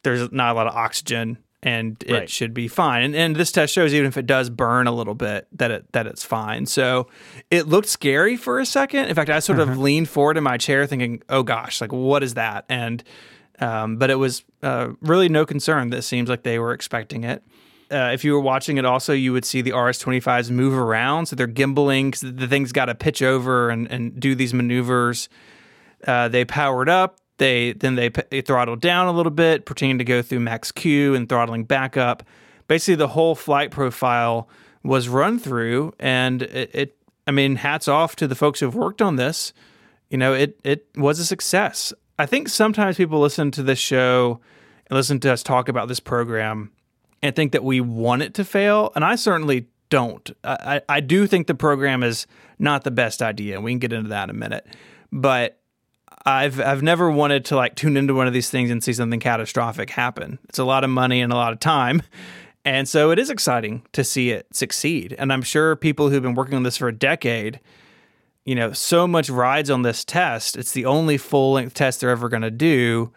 [0.04, 2.30] there's not a lot of oxygen and it Right.
[2.30, 3.04] should be fine.
[3.04, 5.86] And, and this test shows even if it does burn a little bit that it
[5.94, 6.66] that it's fine.
[6.66, 7.08] So
[7.50, 9.06] it looked scary for a second.
[9.08, 12.22] In fact, I sort of leaned forward in my chair thinking, "Oh gosh, like what
[12.24, 13.02] is that?" And
[13.60, 15.92] um, but it was uh, really no concern.
[15.92, 17.44] That seems like they were expecting it.
[17.92, 21.36] Uh, if you were watching it, also you would see the RS-25s move around, so
[21.36, 25.30] they're gimbaling because the thing's got to pitch over and, and do these maneuvers.
[26.08, 27.20] Uh, they powered up.
[27.42, 31.16] They then they, they throttled down a little bit, pretending to go through max Q
[31.16, 32.22] and throttling back up.
[32.68, 34.48] Basically, the whole flight profile
[34.84, 36.98] was run through, and it, it.
[37.26, 39.54] I mean, hats off to the folks who've worked on this.
[40.12, 41.92] You know, it it was a success.
[42.20, 44.40] I think sometimes people listen to this show
[44.88, 46.72] and listen to us talk about this program
[47.24, 50.30] and think that we want it to fail, and I certainly don't.
[50.44, 52.28] I, I do think the program is
[52.60, 54.68] not the best idea, we can get into that in a minute.
[55.12, 55.61] But
[56.26, 59.20] I've I've never wanted to like tune into one of these things and see something
[59.20, 60.40] catastrophic happen.
[60.50, 62.04] It's a lot of money and a lot of time.
[62.64, 65.16] And so it is exciting to see it succeed.
[65.18, 67.60] And I'm sure people who've been working on this for a decade,
[68.46, 70.56] you know, so much rides on this test.
[70.56, 73.12] It's the only full length test they're ever going to do.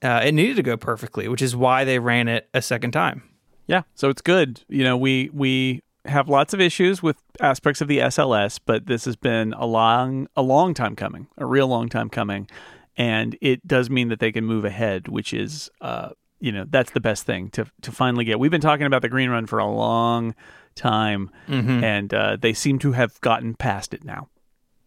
[0.00, 3.22] Uh, it needed to go perfectly, which is why they ran it a second time.
[3.66, 4.60] Yeah, so it's good.
[4.68, 9.04] You know, we we have lots of issues with aspects of the SLS, but this
[9.06, 12.48] has been a long a long time coming, a real long time coming,
[12.96, 16.90] and it does mean that they can move ahead, which is uh you know that's
[16.90, 18.38] the best thing to to finally get.
[18.38, 20.34] We've been talking about the green run for a long
[20.74, 24.28] time, and uh, they seem to have gotten past it now.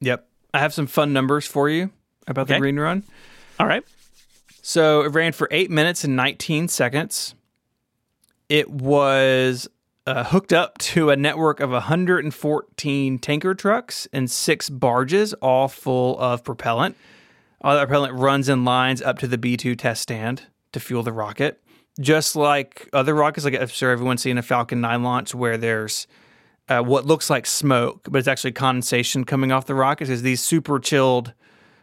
[0.01, 0.27] Yep.
[0.53, 1.91] I have some fun numbers for you
[2.27, 2.55] about Okay.
[2.55, 3.03] the green run.
[3.59, 3.83] All right,
[4.61, 7.33] So it ran for eight minutes and 19 seconds.
[8.49, 9.67] It was
[10.07, 16.17] uh, hooked up to a network of 114 tanker trucks and six barges, all full
[16.19, 16.95] of propellant.
[17.61, 21.03] All that propellant runs in lines up to the B 2 test stand to fuel
[21.03, 21.61] the rocket.
[21.99, 26.07] Just like other rockets, like I'm sure everyone's seen a Falcon 9 launch where there's
[26.69, 30.07] uh, what looks like smoke, but it's actually condensation coming off the rocket.
[30.09, 31.33] Is these super chilled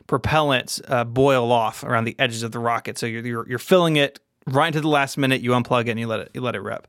[0.08, 2.96] propellants uh, boil off around the edges of the rocket.
[2.96, 5.42] So you're, you're, you're filling it right into the last minute.
[5.42, 6.86] You unplug it and you let it you let it rip.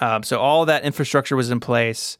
[0.00, 2.18] Um, so all that infrastructure was in place.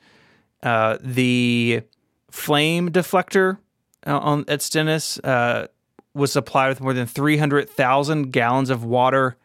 [0.62, 1.82] Uh, the
[2.30, 3.58] flame deflector
[4.06, 5.66] uh, on at Stennis uh,
[6.14, 9.36] was supplied with more than three hundred thousand gallons of water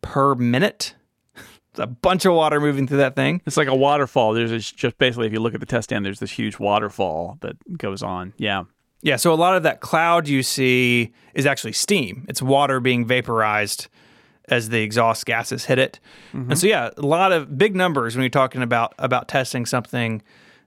[0.00, 0.94] per minute.
[1.36, 3.40] It's a bunch of water moving through that thing.
[3.46, 4.34] It's like a waterfall.
[4.34, 7.56] There's just basically, if you look at the test stand, there's this huge waterfall that
[7.78, 8.32] goes on.
[8.36, 8.64] Yeah.
[9.04, 12.24] Yeah, so a lot of that cloud you see is actually steam.
[12.28, 13.88] It's water being vaporized
[14.48, 16.00] as the exhaust gases hit it.
[16.50, 20.22] And so yeah, a lot of big numbers when you're talking about about testing something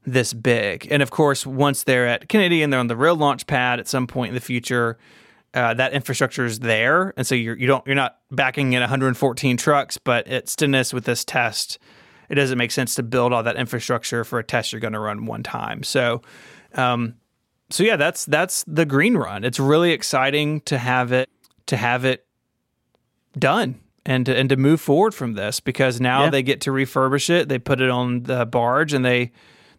[0.06, 0.88] this big.
[0.92, 3.88] And of course, once they're at Kennedy and they're on the real launch pad at
[3.88, 4.98] some point in the future,
[5.54, 9.58] uh, that infrastructure is there, and so you're you don't you're not backing in 114
[9.58, 11.80] trucks, but at Stennis with this test,
[12.30, 15.00] it doesn't make sense to build all that infrastructure for a test you're going to
[15.00, 15.82] run one time.
[15.84, 16.22] So,
[16.74, 17.16] um,
[17.70, 19.44] so yeah, that's that's the green run.
[19.46, 21.30] It's really exciting to have it
[21.68, 22.25] to have it
[23.40, 26.30] done and to, and to move forward from this because now Yeah.
[26.30, 27.50] they get to refurbish it.
[27.50, 29.32] They put it on the barge and they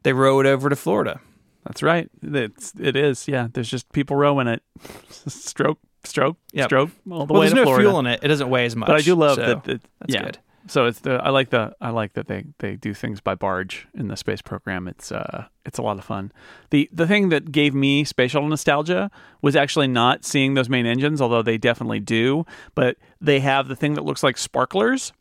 [0.02, 1.20] they row it over to Florida.
[1.64, 2.08] That's right.
[2.22, 3.26] It's, it is.
[3.26, 3.48] Yeah.
[3.52, 4.62] There's just people rowing it.
[5.26, 6.68] stroke, stroke, Yep.
[6.68, 7.82] stroke all the Well, way there's to no Florida.
[7.88, 8.20] fuel in it.
[8.22, 8.86] It doesn't weigh as much.
[8.86, 9.64] but I do love so that.
[9.64, 10.22] that that's yeah.
[10.22, 10.38] good.
[10.68, 13.87] So it's the I like the I like that they they do things by barge
[13.94, 14.88] in the space program.
[14.88, 16.33] It's uh it's a lot of fun.
[16.70, 19.11] The the thing that gave me space shuttle nostalgia
[19.42, 22.44] was actually not seeing those main engines, although they definitely do.
[22.74, 25.12] But they have the thing that looks like sparklers,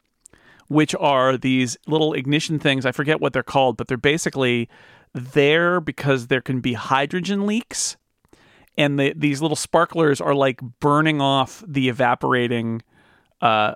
[0.68, 2.86] which are these little ignition things.
[2.86, 4.70] I forget what they're called, but they're basically
[5.14, 7.98] there because there can be hydrogen leaks
[8.78, 12.82] and the, these little sparklers are like burning off the evaporating
[13.42, 13.76] uh,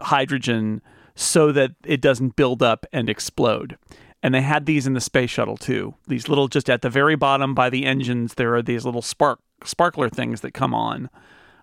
[0.00, 0.82] hydrogen
[1.14, 3.76] so that it doesn't build up and explode.
[4.22, 5.94] And they had these in the space shuttle too.
[6.06, 9.40] These little, just at the very bottom by the engines, there are these little spark
[9.64, 11.08] sparkler things that come on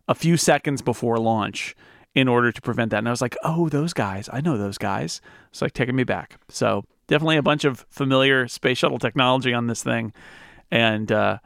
[0.07, 1.75] a few seconds before launch
[2.15, 2.99] in order to prevent that.
[2.99, 5.21] And I was like, oh, those guys, I know those guys.
[5.51, 6.39] It's like taking me back.
[6.49, 10.13] So definitely a bunch of familiar space shuttle technology on this thing,
[10.71, 11.39] and uh,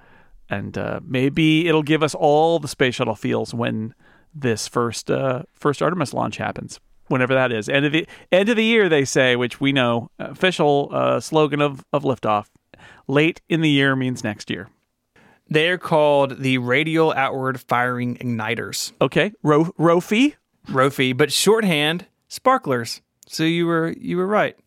[0.50, 3.94] and uh, maybe it'll give us all the space shuttle feels when
[4.34, 6.80] this first uh, first Artemis launch happens.
[7.08, 10.10] Whenever that is, end of the end of the year, they say, which we know
[10.20, 12.48] official uh, slogan of of liftoff.
[13.08, 14.70] Late in the year means next year.
[15.50, 20.36] They're called the radial outward firing igniters, Okay, Ro- Rofi,
[20.68, 23.02] ROFI, but shorthand sparklers.
[23.28, 24.58] So you were you were right.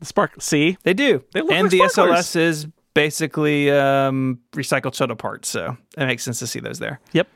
[0.00, 0.42] the spark.
[0.42, 1.24] See, They do.
[1.32, 2.26] They look and like the sparklers.
[2.26, 6.98] SLS is basically um, recycled shuttle parts, so it makes sense to see those there.
[7.12, 7.28] yep.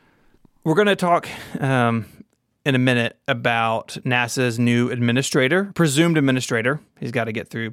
[0.62, 1.26] We're going to talk
[1.58, 2.04] um,
[2.66, 6.80] in a minute about NASA's new administrator, presumed administrator.
[6.98, 7.72] He's got to get through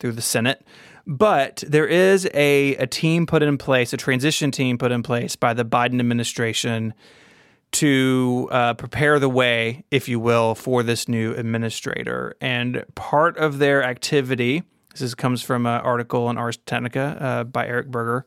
[0.00, 0.62] through the Senate.
[1.06, 5.34] But there is a, a team put in place, a transition team put in place
[5.36, 6.94] by the Biden administration
[7.72, 12.34] to uh, prepare the way, if you will, for this new administrator.
[12.40, 17.44] And part of their activity, this is, comes from an article in Ars Technica uh,
[17.44, 18.26] by Eric Berger,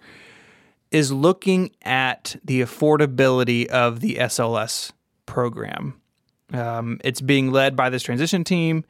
[0.94, 4.94] is looking at the affordability of the SLS
[5.26, 6.00] program.
[6.54, 8.86] Um, it's being led by this transition team.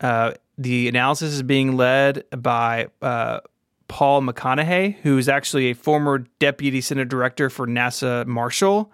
[0.00, 3.40] Uh, the analysis is being led by uh,
[3.88, 8.92] Paul McConnaughey, who's actually a former deputy Senate director for NASA Marshall,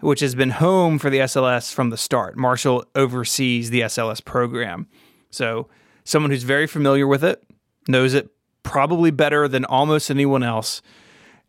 [0.00, 2.36] which has been home for the SLS from the start.
[2.36, 4.86] Marshall oversees the SLS program.
[5.30, 5.68] So,
[6.04, 7.42] someone who's very familiar with it,
[7.88, 8.30] knows it
[8.62, 10.82] probably better than almost anyone else.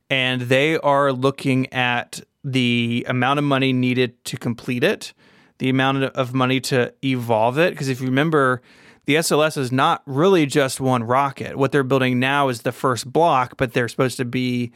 [0.10, 5.14] And they are looking at the amount of money needed to complete it,
[5.60, 7.72] the amount of money to evolve it.
[7.72, 8.62] Because if you remember,
[9.06, 11.58] the SLS is not really just one rocket.
[11.58, 14.72] What they're building now is the first block, but they're supposed to be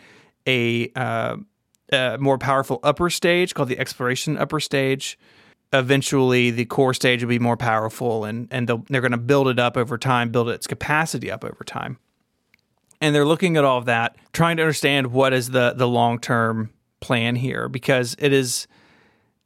[0.48, 1.38] a, uh,
[1.92, 5.18] a more powerful upper stage called the exploration upper stage.
[5.72, 9.58] Eventually, the core stage will be more powerful, and and they're going to build it
[9.58, 11.98] up over time, build its capacity up over time.
[13.04, 16.20] And they're looking at all of that, trying to understand what is the the long
[16.20, 16.70] term
[17.02, 18.66] plan here, because it is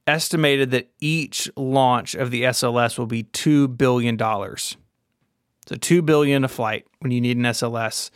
[0.06, 4.78] estimated that each launch of the SLS will be two billion dollars.
[5.65, 8.12] So two billion a flight when you need an SLS,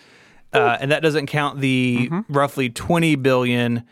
[0.54, 3.84] uh, and that doesn't count the roughly twenty billion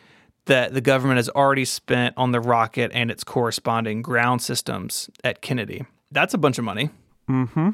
[0.46, 5.42] that the government has already spent on the rocket and its corresponding ground systems at
[5.42, 5.84] Kennedy.
[6.12, 6.92] That's a bunch of money.
[7.28, 7.70] Mm-hmm.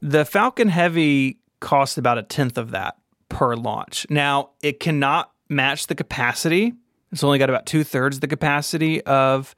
[0.00, 2.96] The Falcon Heavy costs about a tenth of that
[3.30, 4.06] per launch.
[4.10, 6.74] Now, it cannot match the capacity.
[7.10, 9.54] It's only got about two thirds the capacity of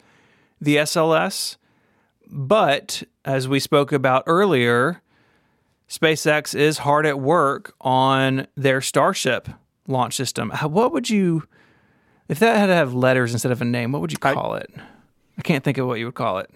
[0.60, 1.56] the SLS.
[2.30, 5.02] But as we spoke about earlier,
[5.88, 9.48] SpaceX is hard at work on their Starship
[9.86, 10.50] launch system.
[10.62, 11.46] What would you,
[12.28, 14.70] if that had to have letters instead of a name, what would you call it?
[15.36, 16.50] I can't think of what you would call it.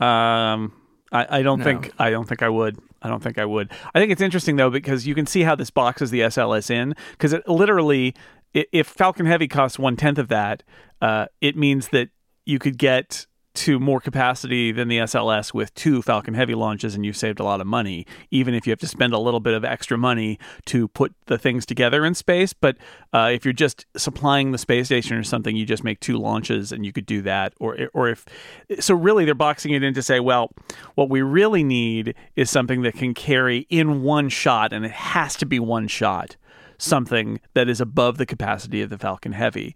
[0.00, 0.72] Um,
[1.10, 1.64] I, I don't No.
[1.64, 2.78] think I don't think I would.
[3.06, 3.70] I don't think I would.
[3.94, 6.94] I think it's interesting though because you can see how this boxes the SLS in
[7.12, 8.14] because it literally,
[8.52, 10.64] if Falcon Heavy costs one tenth of that,
[11.00, 12.08] uh, it means that
[12.44, 17.04] you could get to more capacity than the SLS with two Falcon Heavy launches, and
[17.04, 18.06] you've saved a lot of money.
[18.30, 21.38] Even if you have to spend a little bit of extra money to put the
[21.38, 22.76] things together in space, but
[23.12, 26.70] uh, if you're just supplying the space station or something, you just make two launches,
[26.70, 27.54] and you could do that.
[27.58, 28.26] Or or if
[28.78, 30.50] so, really, they're boxing it in to say, well,
[30.94, 35.34] what we really need is something that can carry in one shot, and it has
[35.36, 36.36] to be one shot,
[36.78, 39.74] something that is above the capacity of the Falcon Heavy,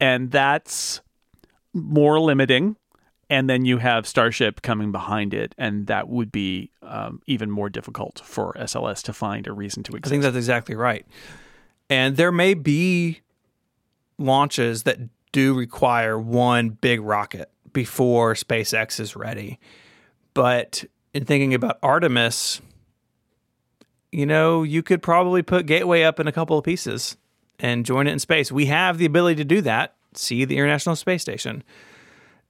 [0.00, 1.00] and that's
[1.72, 2.76] more limiting
[3.32, 7.70] and then you have Starship coming behind it, and that would be um, even more
[7.70, 11.06] difficult for SLS to find a reason to I think that's exactly right.
[11.88, 13.22] And there may be
[14.18, 14.98] launches that
[15.32, 19.58] do require one big rocket before SpaceX is ready.
[20.34, 22.60] But in thinking about Artemis,
[24.10, 27.16] you know, you could probably put Gateway up in a couple of pieces
[27.58, 28.52] and join it in space.
[28.52, 29.94] We have the ability to do that.
[30.12, 31.64] See the International Space Station.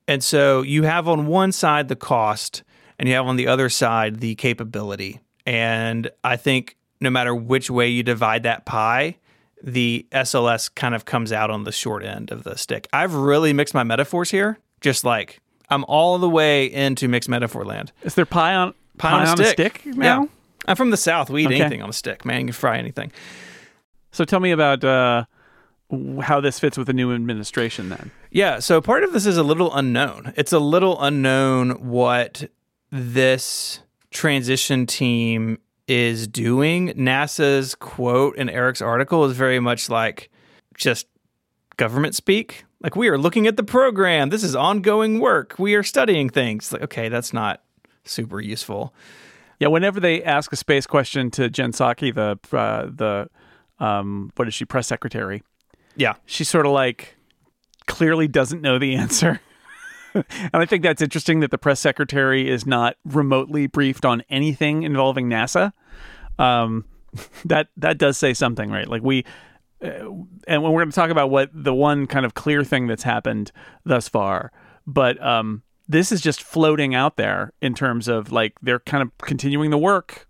[0.09, 2.63] And so you have on one side the cost,
[2.99, 5.21] and you have on the other side the capability.
[5.47, 9.17] And I think no matter which way you divide that pie,
[9.63, 12.89] the SLS kind of comes out on the short end of the stick.
[12.93, 17.65] I've really mixed my metaphors here, just like I'm all the way into mixed metaphor
[17.65, 17.93] land.
[18.03, 19.87] Is there pie on Pie, on, a, stick.
[19.87, 20.23] now?
[20.23, 20.29] Yeah.
[20.67, 21.31] I'm from the South.
[21.31, 21.61] We eat Okay.
[21.61, 22.41] anything on a stick, man.
[22.41, 23.11] You can fry anything.
[24.13, 25.25] So tell me about uh,
[26.23, 27.89] how this fits with the new administration.
[27.89, 30.33] Then Yeah, so part of this is a little unknown.
[30.37, 32.49] It's a little unknown what
[32.91, 36.89] this transition team is doing.
[36.91, 40.31] NASA's quote in Eric's article is very much like
[40.77, 41.07] just
[41.77, 42.65] government speak.
[42.83, 44.31] Like, we are looking at the program.
[44.31, 45.55] This is ongoing work.
[45.59, 46.73] We are studying things.
[46.73, 47.63] Like, okay, that's not
[48.05, 48.93] super useful.
[49.61, 53.29] yeah, whenever they ask a space question to Jen Psaki, the uh, the
[53.79, 55.43] um, what is she press secretary?
[55.97, 56.15] Yeah.
[56.27, 57.17] she sort of like
[57.87, 59.41] clearly doesn't know the answer.
[60.15, 64.83] and I think that's interesting that the press secretary is not remotely briefed on anything
[64.83, 65.73] involving NASA.
[66.39, 66.85] Um,
[67.45, 68.89] that that does say something, right?
[68.89, 69.25] Like we,
[69.83, 70.09] uh,
[70.47, 73.03] and when we're going to talk about what the one kind of clear thing that's
[73.03, 73.53] happened
[73.85, 74.53] thus far,
[74.87, 79.11] but um, this is just floating out there in terms of like they're kind of
[79.19, 80.27] continuing the work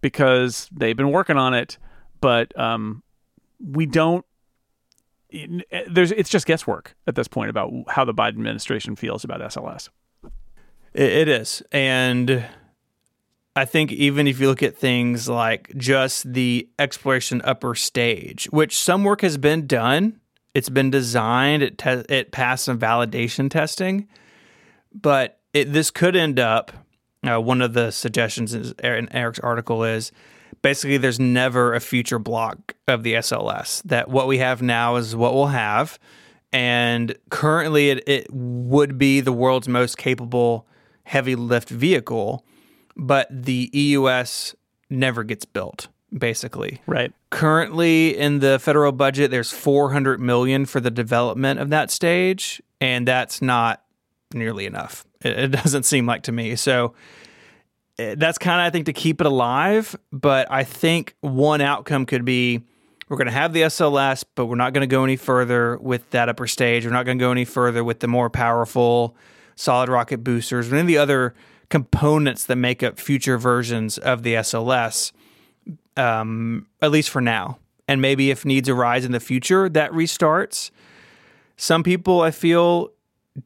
[0.00, 1.78] because they've been working on it,
[2.20, 3.02] but um,
[3.60, 4.24] we don't
[5.88, 9.88] there's it's just guesswork at this point about how the Biden administration feels about SLS.
[10.94, 11.62] It, is.
[11.72, 12.44] And
[13.56, 18.76] I think even if you look at things like just the exploration upper stage, which
[18.76, 20.20] some work has been done,
[20.54, 24.06] it's been designed, it, te- it passed some validation testing,
[24.92, 26.72] but it, this could end up.
[27.24, 30.10] Uh, one of the suggestions is, in Eric's article is
[30.60, 33.82] basically there's never a future block of the SLS.
[33.84, 35.98] That what we have now is what we'll have,
[36.52, 40.66] and currently it, it would be the world's most capable
[41.04, 42.44] heavy lift vehicle,
[42.96, 44.54] but the EUS
[44.90, 45.88] never gets built.
[46.16, 47.10] Basically, Right.
[47.30, 53.08] currently in the federal budget, there's 400 million for the development of that stage, and
[53.08, 53.82] that's not
[54.34, 55.06] nearly enough.
[55.22, 56.54] It, it doesn't seem like to me.
[56.54, 56.92] So
[57.96, 59.96] that's kind of I think to keep it alive.
[60.10, 62.62] But I think one outcome could be
[63.08, 66.08] we're going to have the SLS, but we're not going to go any further with
[66.10, 66.84] that upper stage.
[66.84, 69.16] We're not going to go any further with the more powerful
[69.54, 71.34] solid rocket boosters or any of the other
[71.68, 75.12] components that make up future versions of the SLS
[75.96, 77.58] um, at least for now.
[77.88, 80.70] And maybe if needs arise in the future, that restarts.
[81.56, 82.90] Some people, I feel,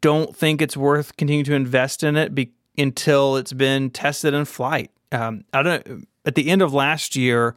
[0.00, 2.34] don't think it's worth continuing to invest in it
[2.78, 4.90] until it's been tested in flight.
[5.12, 6.08] Um, I don't.
[6.24, 7.54] At the end of last year,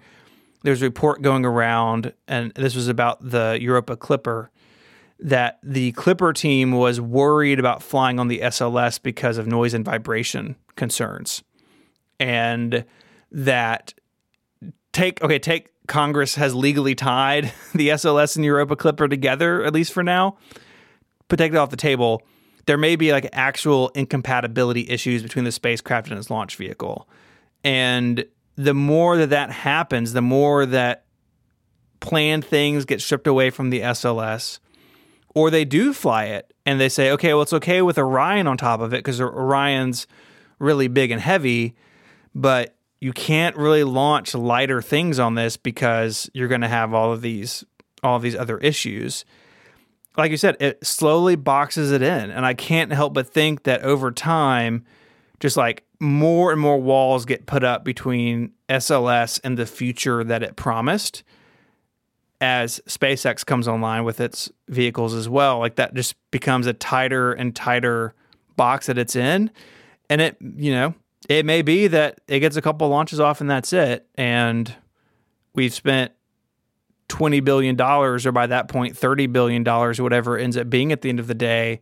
[0.63, 4.51] there's a report going around, and this was about the Europa Clipper,
[5.19, 9.83] that the Clipper team was worried about flying on the SLS because of noise and
[9.83, 11.43] vibration concerns,
[12.19, 12.85] and
[13.31, 13.93] that
[14.91, 19.91] take okay take Congress has legally tied the SLS and Europa Clipper together at least
[19.91, 20.37] for now.
[21.27, 22.23] But take that off the table.
[22.65, 27.07] There may be like actual incompatibility issues between the spacecraft and its launch vehicle,
[27.63, 31.05] and the more that that happens, the more that
[31.99, 34.59] planned things get stripped away from the SLS,
[35.33, 38.57] or they do fly it and they say, okay, well, it's okay with Orion on
[38.57, 40.07] top of it because Orion's
[40.59, 41.75] really big and heavy,
[42.35, 47.11] but you can't really launch lighter things on this because you're going to have all
[47.11, 47.63] of these
[48.03, 49.25] all of these other issues.
[50.19, 53.83] Like you said, it slowly boxes it in, and I can't help but think that
[53.83, 54.83] over time,
[55.39, 60.43] just like more and more walls get put up between SLS and the future that
[60.43, 61.23] it promised
[62.41, 65.59] as SpaceX comes online with its vehicles as well.
[65.59, 68.13] Like that just becomes a tighter and tighter
[68.55, 69.51] box that it's in.
[70.09, 70.93] And it, you know,
[71.27, 74.07] it may be that it gets a couple launches off and that's it.
[74.15, 74.73] And
[75.53, 76.13] we've spent
[77.09, 81.19] $20 billion or by that point, $30 billion whatever ends up being at the end
[81.19, 81.81] of the day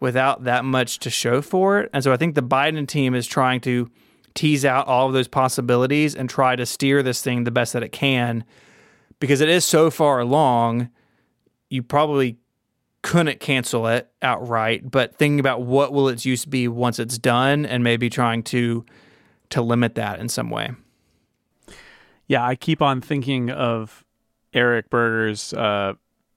[0.00, 1.90] without that much to show for it.
[1.92, 3.90] And so I think the Biden team is trying to
[4.34, 7.82] tease out all of those possibilities and try to steer this thing the best that
[7.82, 8.44] it can
[9.20, 10.88] because it is so far along.
[11.68, 12.38] You probably
[13.02, 17.66] couldn't cancel it outright, but thinking about what will its use be once it's done
[17.66, 18.84] and maybe trying to
[19.50, 20.70] to limit that in some way.
[22.26, 24.01] Yeah, I keep on thinking of
[24.54, 25.94] Eric Berger's uh,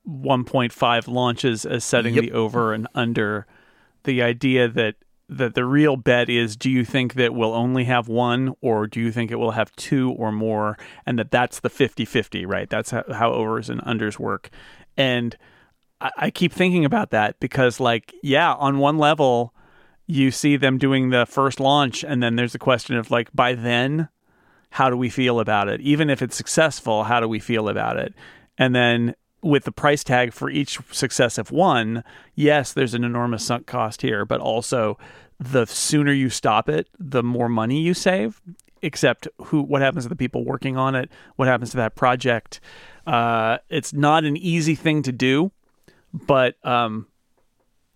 [0.08, 2.24] 1.5 launches as setting Yep.
[2.24, 3.46] the over and under.
[4.04, 4.96] The idea that
[5.28, 9.00] that the real bet is do you think that we'll only have one or do
[9.02, 12.92] you think it will have two or more and that that's the 50-50 right that's
[12.92, 14.52] how, how overs and unders work
[14.96, 15.36] and
[16.00, 19.52] I, I keep thinking about that because like yeah on one level
[20.06, 23.56] you see them doing the first launch and then there's a question of like by
[23.56, 24.10] then
[24.76, 25.80] how do we feel about it?
[25.80, 28.14] Even if it's successful, how do we feel about it?
[28.58, 32.04] And then with the price tag for each successive one,
[32.36, 34.98] yes, there's an enormous sunk cost here, but also
[35.40, 38.42] the sooner you stop it, the more money you save.
[38.82, 41.10] Except who, what happens to the people working on it?
[41.38, 42.60] What happens to that project?
[43.08, 45.54] Uh, it's not an easy thing to do,
[46.12, 47.08] but um,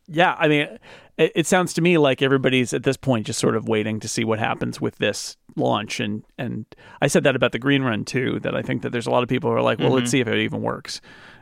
[0.08, 0.80] yeah, I mean,
[1.18, 4.08] it, it sounds to me like everybody's at this point just sort of waiting to
[4.08, 6.00] see what happens with this launch.
[6.00, 6.66] And and
[7.02, 8.40] I said that about the green run too.
[8.40, 10.20] That I think that there's a lot of people who are like, well, let's see
[10.22, 11.02] if it even works.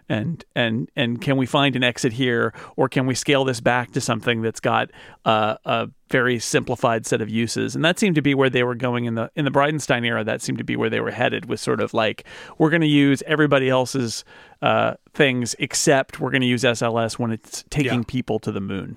[0.09, 3.91] And and and can we find an exit here, or can we scale this back
[3.91, 4.89] to something that's got
[5.25, 7.75] uh, a very simplified set of uses?
[7.75, 10.23] And that seemed to be where they were going in the in the Bridenstine era.
[10.23, 11.49] That seemed to be where they were headed.
[11.49, 12.23] Was sort of like
[12.57, 14.23] we're going to use everybody else's
[14.61, 18.03] uh, things, except we're going to use SLS when it's taking Yeah.
[18.07, 18.95] people to the moon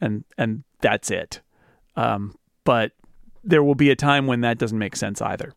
[0.00, 1.40] and and that's it.
[1.96, 2.92] Um, but
[3.42, 5.52] there will be a time when that doesn't make sense either.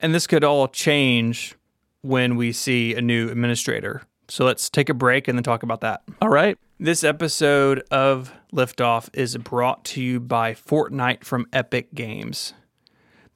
[0.00, 1.54] And this could all change
[2.02, 4.02] when we see a new administrator.
[4.28, 6.02] So let's take a break and then talk about that.
[6.22, 6.56] All right.
[6.78, 12.54] This episode of Liftoff is brought to you by Fortnite from Epic Games.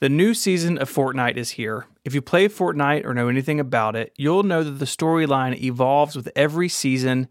[0.00, 1.86] The new season of Fortnite is here.
[2.04, 6.16] If you play Fortnite or know anything about it, you'll know that the storyline evolves
[6.16, 7.28] with every season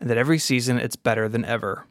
[0.00, 1.86] and that every season it's better than ever.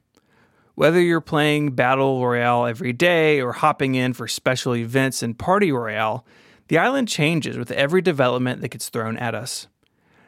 [0.75, 5.71] Whether you're playing Battle Royale every day or hopping in for special events and Party
[5.71, 6.25] Royale,
[6.67, 9.67] the island changes with every development that gets thrown at us.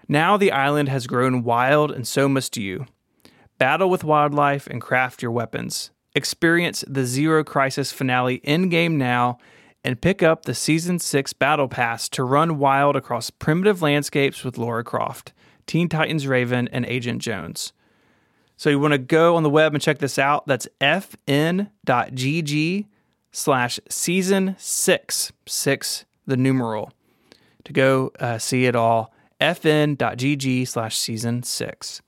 [0.08, 2.86] Now the island has grown wild, and so must you.
[3.58, 5.90] Battle with wildlife and craft your weapons.
[6.14, 9.40] Experience the Zero Crisis finale in game now
[9.84, 14.60] and pick up the Season 6 Battle Pass to run wild across primitive landscapes with
[14.60, 15.34] Lara Croft,
[15.66, 17.74] Teen Titans Raven, and Agent Jones.
[18.58, 20.48] So you want to go on the web and check this out.
[20.48, 21.68] That's fn.gg
[23.32, 26.92] slash season six, six, the numeral,
[27.66, 29.14] to go uh, see it all.
[29.42, 32.02] fn.gg slash season six.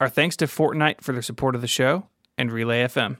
[0.00, 3.18] Our thanks to Fortnite for their support of the show and Relay FM.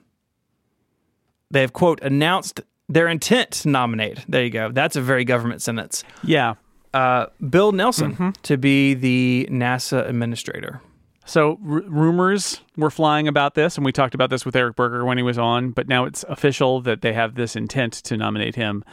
[1.50, 4.24] They have, quote, announced their intent to nominate.
[4.26, 4.72] There you go.
[4.72, 6.02] That's a very government sentence.
[6.24, 6.54] Yeah.
[6.94, 10.80] Uh, Bill Nelson to be the NASA administrator.
[11.24, 15.04] So r- rumors were flying about this, and we talked about this with Eric Berger
[15.04, 15.70] when he was on.
[15.70, 18.84] But now it's official that they have this intent to nominate him.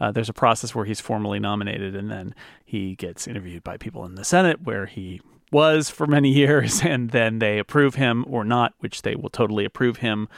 [0.00, 2.34] Uh, there's a process where he's formally nominated, and then
[2.64, 5.20] he gets interviewed by people in the Senate, where he
[5.50, 9.64] was for many years, and then they approve him or not, which they will totally
[9.64, 10.28] approve him.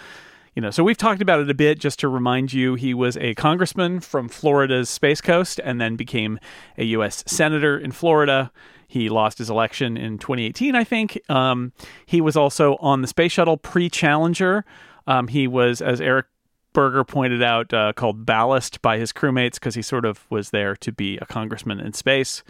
[0.55, 3.17] You know, so we've talked about it a bit just to remind you he was
[3.19, 6.41] a congressman from Florida's Space Coast and then became
[6.77, 7.23] a U.S.
[7.27, 8.51] senator in Florida.
[8.91, 11.21] He lost his election in 2018, I think.
[11.31, 11.73] Um,
[12.07, 14.65] he was also on the space shuttle pre Challenger.
[15.07, 16.27] Um, he was, as Eric
[16.73, 20.75] Berger pointed out, uh, called ballast by his crewmates because he sort of was there
[20.75, 22.43] to be a congressman in space.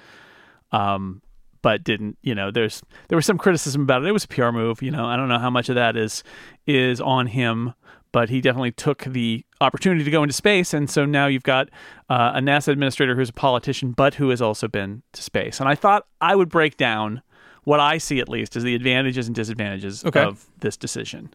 [0.72, 1.20] Um,
[1.60, 4.48] but didn't you know there's there was some criticism about it it was a pr
[4.48, 6.24] move you know i don't know how much of that is
[6.66, 7.74] is on him
[8.12, 11.68] but he definitely took the opportunity to go into space and so now you've got
[12.08, 15.68] uh, a nasa administrator who's a politician but who has also been to space and
[15.68, 17.22] i thought i would break down
[17.64, 20.22] what i see at least as the advantages and disadvantages Okay.
[20.22, 21.32] of this decision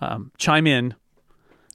[0.00, 0.94] um, chime in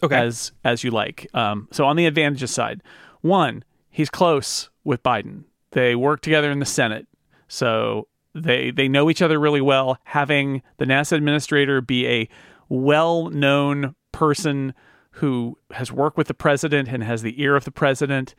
[0.04, 0.16] Okay.
[0.16, 1.28] as as you like.
[1.34, 2.84] Um, so on the advantages side,
[3.22, 5.46] one, he's close with Biden.
[5.72, 7.08] They work together in the Senate,
[7.48, 9.98] so they they know each other really well.
[10.04, 12.30] Having the NASA administrator be a
[12.70, 14.74] well known person
[15.11, 18.34] who has worked with the president and has the ear of the president.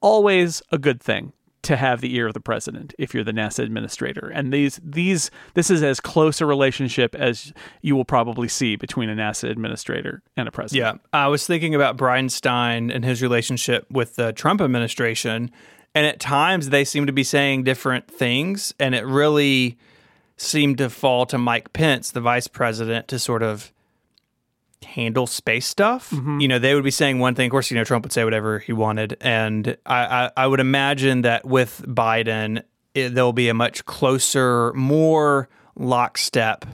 [0.00, 1.32] Always a good thing
[1.62, 4.30] to have the ear of the president if you're the NASA administrator.
[4.34, 7.52] And these these this is as close a relationship as
[7.82, 11.00] you will probably see between a NASA administrator and a president.
[11.12, 11.18] Yeah.
[11.18, 15.50] I was thinking about Bridenstine and his relationship with the Trump administration.
[15.94, 18.74] And at times they seem to be saying different things.
[18.78, 19.78] And it really
[20.36, 23.72] seemed to fall to Mike Pence, the vice president, to sort of
[24.86, 26.10] handle space stuff.
[26.10, 26.40] Mm-hmm.
[26.40, 27.46] You know, they would be saying one thing.
[27.46, 29.16] Of course, you know, Trump would say whatever he wanted.
[29.20, 32.62] And I, I, I would imagine that with Biden,
[32.94, 36.64] it, there'll be a much closer, more lockstep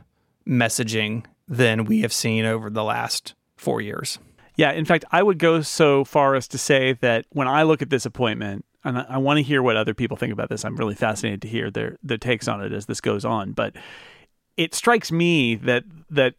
[0.47, 4.19] messaging than we have seen over the last four years.
[4.57, 7.83] Yeah, in fact, I would go so far as to say that when I look
[7.83, 10.65] at this appointment, and I, I want to hear what other people think about this.
[10.65, 13.53] I'm really fascinated to hear their their takes on it as this goes on.
[13.53, 13.77] But
[14.57, 16.35] it strikes me that that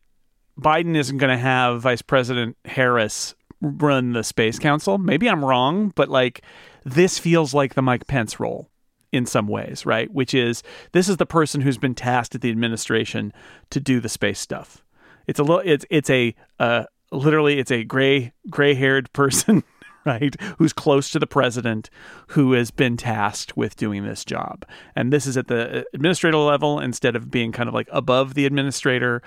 [0.59, 4.97] Biden isn't going to have Vice President Harris run the Space Council.
[4.97, 6.41] Maybe I'm wrong, but like
[6.83, 8.69] this feels like the Mike Pence role
[9.11, 10.11] in some ways, right?
[10.11, 13.31] Which is this is the person who's been tasked at the administration
[13.69, 14.83] to do the space stuff.
[15.27, 19.63] It's a little it's it's a uh, literally it's a gray gray-haired person
[20.05, 21.89] right who's close to the president
[22.29, 26.79] who has been tasked with doing this job and this is at the administrative level
[26.79, 29.21] instead of being kind of like above the administrator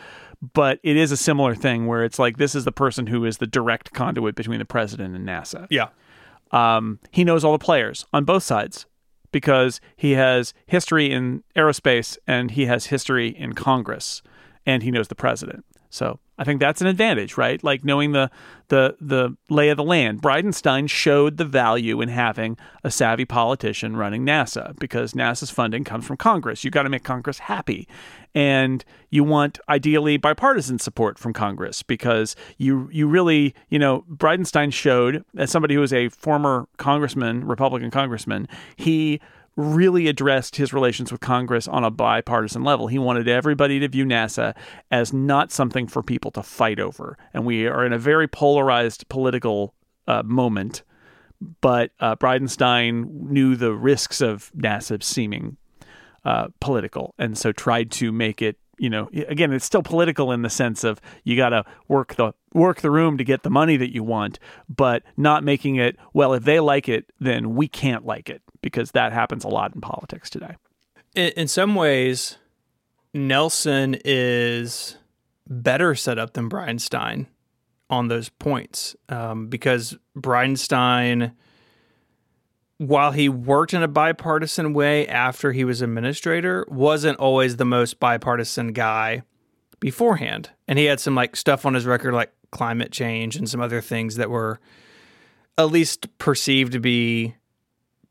[0.55, 3.39] but it is a similar thing where it's like this is the person who is
[3.39, 5.67] the direct conduit between the president and NASA.
[5.71, 5.89] Yeah.
[6.53, 8.87] Um, he knows all the players on both sides
[9.33, 14.23] because he has history in aerospace and he has history in Congress
[14.65, 15.65] and he knows the president.
[15.97, 17.63] So I think that's an advantage, right?
[17.65, 18.31] Like knowing the
[18.69, 20.21] the the lay of the land.
[20.21, 26.05] Bridenstine showed the value in having a savvy politician running NASA because NASA's funding comes
[26.07, 26.65] from Congress.
[26.65, 27.89] You got to make Congress happy,
[28.35, 34.73] and you want ideally bipartisan support from Congress because you you really you know Bridenstine
[34.73, 39.21] showed as somebody who was a former congressman, Republican congressman, he
[39.57, 42.87] really addressed his relations with Congress on a bipartisan level.
[42.87, 44.55] He wanted everybody to view NASA
[44.91, 47.17] as not something for people to fight over.
[47.33, 49.75] And we are in a very polarized political
[50.07, 50.83] uh, moment.
[51.61, 55.57] But uh, Bridenstine knew the risks of NASA seeming
[56.25, 58.57] uh, political, and so tried to make it.
[58.79, 62.33] You know, again, it's still political in the sense of you got to work the
[62.53, 64.39] work the room to get the money that you want,
[64.69, 66.33] but not making it well.
[66.35, 69.81] If they like it, then we can't like it because that happens a lot in
[69.81, 70.57] politics today.
[71.15, 72.37] In, in some ways,
[73.15, 74.97] Nelson is
[75.49, 77.27] better set up than Bridenstine
[77.89, 81.33] on those points um, because Bridenstine,
[82.79, 88.01] while he worked in a bipartisan way after he was administrator, wasn't always the most
[88.01, 89.23] bipartisan guy
[89.79, 90.51] beforehand.
[90.67, 93.81] And he had some like stuff on his record like climate change and some other
[93.81, 94.59] things that were
[95.57, 97.37] at least perceived to be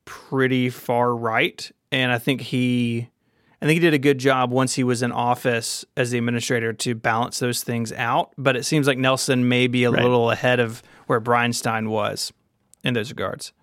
[0.06, 1.70] pretty far right.
[1.92, 3.10] And I think he
[3.62, 6.72] I think he did a good job once he was in office as the administrator
[6.74, 8.32] to balance those things out.
[8.38, 10.02] But it seems like Nelson may be a Right.
[10.04, 12.32] little ahead of where Bridenstine was
[12.84, 13.54] in those regards.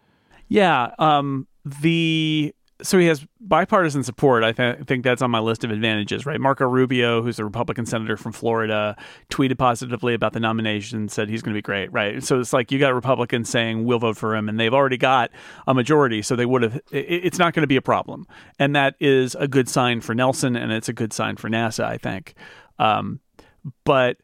[0.49, 4.45] Yeah, um, the so he has bipartisan support.
[4.45, 6.41] I th- think that's on my list of advantages, right?
[6.41, 8.97] Marco Rubio, who's a Republican senator from Florida,
[9.31, 12.23] tweeted positively about the nomination, said he's going to be great, right?
[12.23, 15.31] So it's like you got Republicans saying we'll vote for him, and they've already got
[15.67, 16.81] a majority, so they would have.
[16.91, 18.27] It's not going to be a problem,
[18.59, 21.85] and that is a good sign for Nelson, and it's a good sign for NASA,
[21.85, 22.35] I think.
[22.79, 23.21] Um,
[23.85, 24.19] but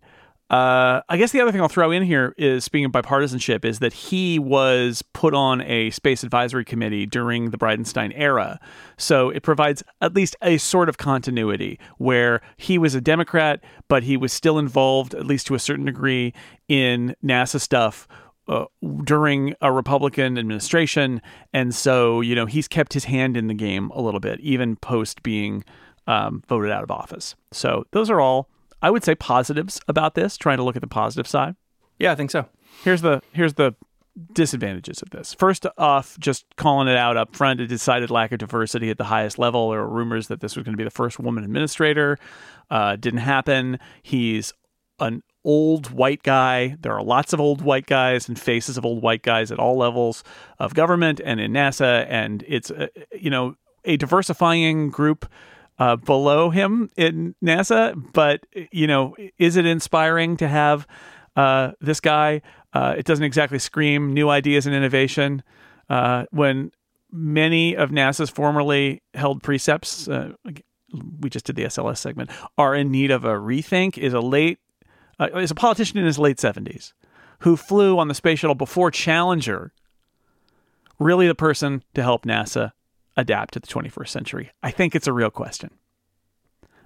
[0.50, 3.80] uh, I guess the other thing I'll throw in here is speaking of bipartisanship is
[3.80, 8.58] that he was put on a space advisory committee during the Bridenstine era.
[8.96, 14.04] So it provides at least a sort of continuity where he was a Democrat, but
[14.04, 16.32] he was still involved, at least to a certain degree,
[16.68, 18.08] in NASA stuff.
[18.48, 18.64] Uh,
[19.04, 21.20] during a Republican administration,
[21.52, 24.74] and so you know he's kept his hand in the game a little bit, even
[24.74, 25.62] post being
[26.06, 27.34] um, voted out of office.
[27.52, 28.48] So those are all
[28.82, 31.56] I would say positives about this, trying to look at the positive side.
[31.98, 32.46] Yeah, I think so.
[32.82, 33.74] Here's the here's the
[34.32, 35.34] disadvantages of this.
[35.34, 39.04] First off, just calling it out up front, a decided lack of diversity at the
[39.04, 39.70] highest level.
[39.70, 42.18] There were rumors that this was going to be the first woman administrator.
[42.70, 43.78] Uh, didn't happen.
[44.02, 44.52] He's
[45.00, 46.76] an old white guy.
[46.80, 49.76] There are lots of old white guys and faces of old white guys at all
[49.76, 50.24] levels
[50.58, 53.54] of government and in NASA, and it's uh, you know
[53.84, 55.26] a diversifying group
[55.78, 57.94] uh, below him in NASA.
[58.12, 60.86] But you know, is it inspiring to have
[61.36, 62.42] uh, this guy?
[62.72, 65.42] Uh, it doesn't exactly scream new ideas and innovation
[65.88, 66.70] uh, when
[67.10, 70.08] many of NASA's formerly held precepts.
[70.08, 70.32] Uh,
[71.20, 73.98] we just did the SLS segment are in need of a rethink.
[73.98, 74.58] Is a late
[75.18, 76.94] uh, is a politician in his late seventies
[77.40, 79.72] who flew on the space shuttle before Challenger
[80.98, 82.72] really the person to help NASA
[83.18, 84.50] adapt to the 21st century?
[84.62, 85.70] I think it's a real question.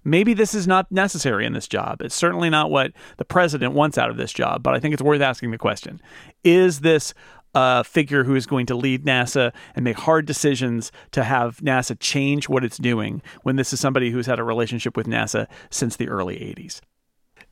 [0.04, 2.02] Maybe this is not necessary in this job.
[2.02, 5.02] It's certainly not what the president wants out of this job, but I think it's
[5.02, 6.02] worth asking the question.
[6.42, 7.14] Is this
[7.54, 11.96] a figure who is going to lead NASA and make hard decisions to have NASA
[12.00, 15.94] change what it's doing when this is somebody who's had a relationship with NASA since
[15.94, 16.80] the early 80s?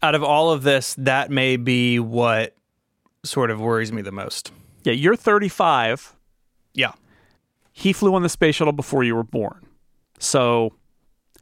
[0.02, 2.56] Out of all of this, that may be what
[3.22, 4.50] sort of worries me the most.
[4.82, 6.16] Yeah, you're 35.
[6.72, 6.92] Yeah.
[7.80, 9.66] He flew on the space shuttle before you were born.
[10.18, 10.74] So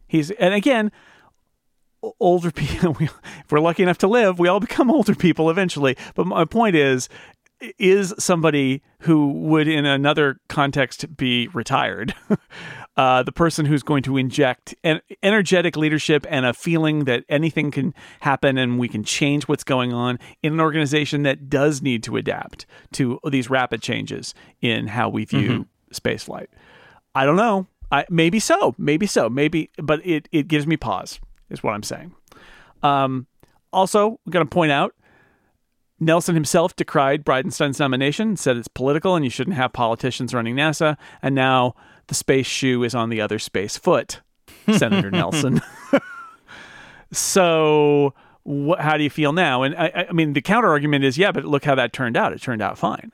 [0.07, 0.93] he's, and again,
[2.21, 5.97] older people, if we're lucky enough to live, we all become older people eventually.
[6.15, 7.09] But my point is,
[7.77, 12.15] is somebody who would in another context be retired
[12.97, 17.73] uh, the person who's going to inject an energetic leadership and a feeling that anything
[17.73, 22.05] can happen and we can change what's going on in an organization that does need
[22.05, 25.63] to adapt to these rapid changes in how we view mm-hmm.
[25.93, 26.47] Spaceflight.
[27.15, 27.67] I don't know.
[27.91, 28.75] I, maybe so.
[28.79, 29.29] Maybe so.
[29.29, 31.21] Maybe, but it, it gives me pause,
[31.51, 32.15] is what I'm saying.
[32.83, 33.27] Um,
[33.73, 34.95] also, I'm going to point out
[36.01, 40.97] Nelson himself decried Bridenstine's nomination, said it's political and you shouldn't have politicians running NASA.
[41.23, 41.75] And now
[42.07, 44.21] the space shoe is on the other space foot,
[44.77, 45.61] Senator Nelson.
[47.13, 48.15] so,
[48.47, 49.63] wh- how do you feel now?
[49.63, 52.33] And I, I mean, the counter argument is, yeah, but look how that turned out.
[52.33, 53.13] It turned out fine.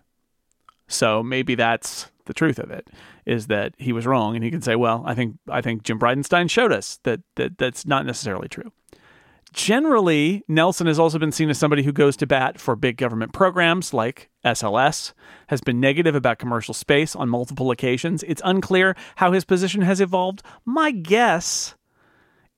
[0.87, 2.89] So maybe that's the truth of it
[3.27, 5.99] is that he was wrong, and he can say, well, I think I think Jim
[5.99, 8.73] Bridenstine showed us that that that's not necessarily true.
[9.55, 13.33] Generally, Nelson has also been seen as somebody who goes to bat for big government
[13.33, 15.13] programs like SLS,
[15.47, 18.25] has been negative about commercial space on multiple occasions.
[18.25, 20.43] It's unclear how his position has evolved.
[20.65, 21.77] My guess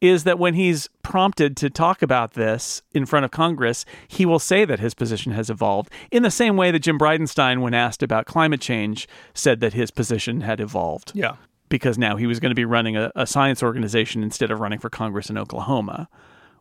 [0.01, 4.39] is that when he's prompted to talk about this in front of Congress, he will
[4.39, 8.03] say that his position has evolved in the same way that Jim Bridenstine, when asked
[8.03, 11.13] about climate change, said that his position had evolved.
[11.15, 11.37] Yeah.
[11.69, 14.79] Because now he was going to be running a, a science organization instead of running
[14.79, 16.09] for Congress in Oklahoma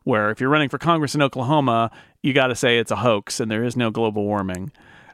[0.06, 3.40] where if you're running for Congress in Oklahoma, you got to say it's a hoax
[3.40, 4.72] and there is no global warming.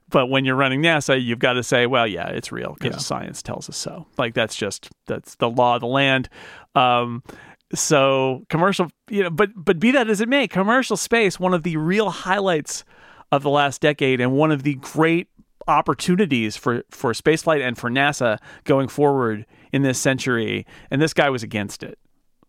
[0.09, 2.99] But when you're running NASA, you've got to say, well, yeah, it's real because yeah.
[2.99, 4.05] science tells us so.
[4.17, 6.28] Like that's just that's the law of the land.
[6.76, 7.24] Um,
[7.74, 11.63] so commercial, you know, but but be that as it may, commercial space, one of
[11.63, 12.84] the real highlights
[13.32, 15.28] of the last decade and one of the great
[15.67, 20.65] opportunities for for spaceflight and for NASA going forward in this century.
[20.89, 21.97] And this guy was against it.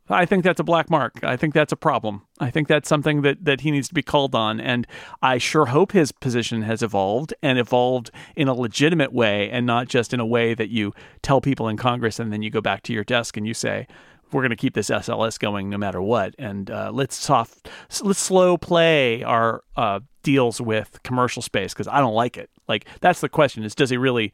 [0.09, 1.23] I think that's a black mark.
[1.23, 2.23] I think that's a problem.
[2.41, 4.61] I think that's something that, that he needs to be called on.
[4.61, 4.87] And
[5.23, 9.89] I sure hope his position has evolved and evolved in a legitimate way and not
[9.89, 10.93] just in a way that you
[11.23, 13.87] tell people in Congress and then you go back to your desk and you say,
[14.33, 16.35] we're going to keep this SLS going no matter what.
[16.39, 17.69] And uh, let's soft,
[18.03, 22.51] let's slow play our uh, deals with commercial space because I don't like it.
[22.69, 24.33] Like that's the question: is does he really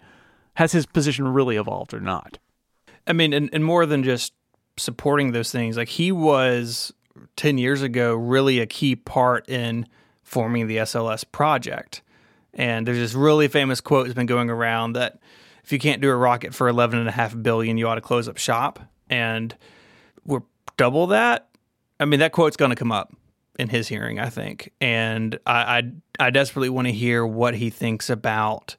[0.55, 2.39] has his position really evolved or not?
[3.07, 4.33] I mean, and, and more than just
[4.79, 5.77] supporting those things.
[5.77, 6.93] Like he was
[7.37, 9.87] 10 years ago really a key part in
[10.23, 12.03] forming the SLS project.
[12.55, 15.19] And there's this really famous quote that's been going around that
[15.65, 18.01] if you can't do a rocket for 11 and a half billion, you ought to
[18.01, 18.81] close up shop.
[19.11, 19.55] And
[20.79, 21.51] double that.
[22.01, 23.13] I mean, that quote's going to come up
[23.59, 24.73] in his hearing, I think.
[24.81, 28.77] And I, I, I desperately want to hear what he thinks about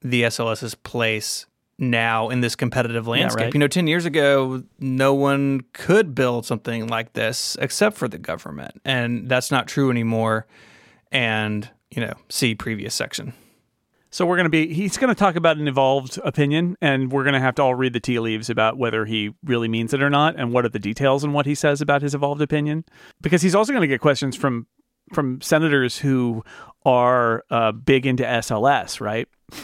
[0.00, 1.46] the SLS's place
[1.78, 3.40] now in this competitive landscape.
[3.40, 3.54] Yeah, right.
[3.54, 8.18] You know, 10 years ago, no one could build something like this except for the
[8.18, 8.80] government.
[8.84, 10.46] And that's not true anymore.
[11.10, 13.34] And, you know, see previous section.
[14.12, 17.24] So we're going to be, he's going to talk about an evolved opinion, and we're
[17.24, 20.02] going to have to all read the tea leaves about whether he really means it
[20.02, 22.84] or not, and what are the details and what he says about his evolved opinion.
[23.22, 24.66] Because he's also going to get questions from
[25.14, 26.44] from senators who
[26.84, 29.28] are uh, big into SLS, right?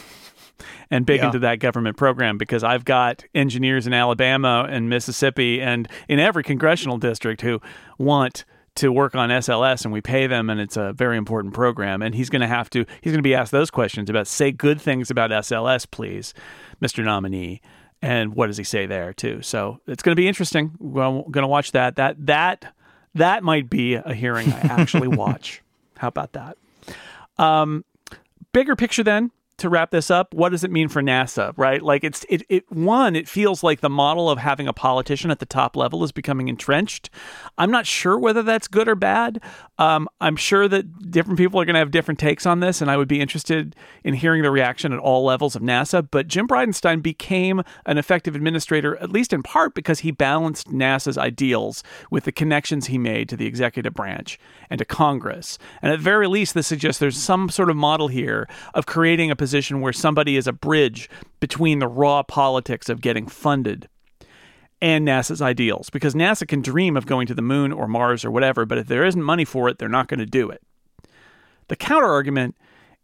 [0.91, 1.27] and big yeah.
[1.27, 6.43] into that government program because I've got engineers in Alabama and Mississippi and in every
[6.43, 7.61] congressional district who
[7.97, 8.45] want
[8.79, 12.01] to work on SLS and we pay them and it's a very important program.
[12.01, 14.51] And he's going to have to he's going to be asked those questions about say
[14.51, 16.33] good things about SLS please
[16.81, 17.03] Mr.
[17.03, 17.61] nominee.
[18.01, 19.41] And what does he say there too?
[19.41, 20.71] So it's going to be interesting.
[20.79, 21.97] We're going to watch that.
[21.97, 22.73] That that
[23.15, 25.61] that might be a hearing I actually watch.
[25.97, 26.57] How about that?
[27.37, 27.83] Um
[28.53, 31.81] bigger picture then to wrap this up, what does it mean for NASA, right?
[31.81, 35.39] Like it's it, it one, it feels like the model of having a politician at
[35.39, 37.09] the top level is becoming entrenched.
[37.57, 39.41] I'm not sure whether that's good or bad.
[39.77, 42.91] Um, I'm sure that different people are going to have different takes on this, and
[42.91, 46.07] I would be interested in hearing the reaction at all levels of NASA.
[46.09, 51.17] But Jim Bridenstine became an effective administrator, at least in part because he balanced NASA's
[51.17, 54.39] ideals with the connections he made to the executive branch
[54.69, 55.57] and to Congress.
[55.81, 59.31] And at the very least, this suggests there's some sort of model here of creating
[59.31, 63.87] a position where somebody is a bridge between the raw politics of getting funded
[64.81, 65.89] and NASA's ideals.
[65.89, 68.87] Because NASA can dream of going to the moon or Mars or whatever, but if
[68.87, 70.61] there isn't money for it, they're not going to do it.
[71.67, 72.55] The counter argument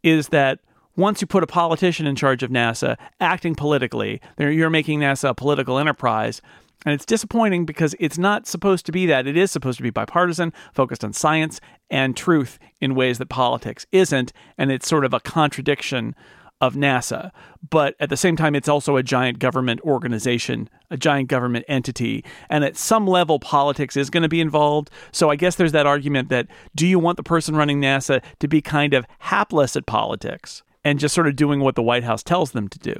[0.04, 0.60] is that
[0.96, 5.36] once you put a politician in charge of NASA acting politically, you're making NASA a
[5.36, 6.42] political enterprise.
[6.86, 9.28] And it's disappointing because it's not supposed to be that.
[9.28, 11.60] It is supposed to be bipartisan, focused on science
[11.90, 14.32] and truth in ways that politics isn't.
[14.58, 16.16] And it's sort of a contradiction
[16.62, 17.32] of NASA.
[17.70, 22.24] But at the same time, it's also a giant government organization, a giant government entity.
[22.50, 24.90] And at some level, politics is going to be involved.
[25.12, 28.48] So I guess there's that argument that do you want the person running NASA to
[28.48, 32.24] be kind of hapless at politics and just sort of doing what the White House
[32.24, 32.96] tells them to do?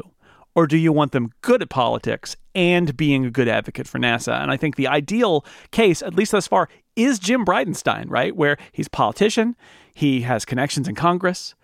[0.56, 4.42] Or do you want them good at politics and being a good advocate for NASA?
[4.42, 8.36] And I think the ideal case, at least thus far, is Jim Bridenstine, right?
[8.36, 9.56] Where he's a politician,
[9.94, 11.56] he has connections in Congress,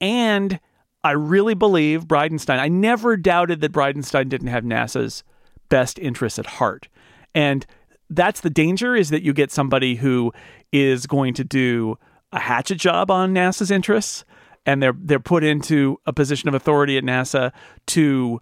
[0.00, 0.60] and
[1.04, 5.22] I really believe Bridenstine, I never doubted that Bridenstine didn't have NASA's
[5.68, 6.88] best interests at heart.
[7.34, 7.64] And
[8.10, 10.32] that's the danger is that you get somebody who
[10.72, 11.98] is going to do
[12.32, 14.24] a hatchet job on NASA's interests
[14.68, 17.52] and they're they're put into a position of authority at NASA
[17.86, 18.38] to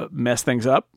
[0.00, 0.88] uh, mess things up.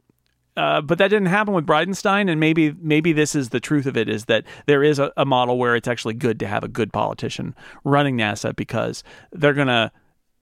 [0.58, 3.96] Uh, but that didn't happen with Bridenstine, and maybe maybe this is the truth of
[3.96, 6.68] it: is that there is a, a model where it's actually good to have a
[6.68, 9.92] good politician running NASA because they're going to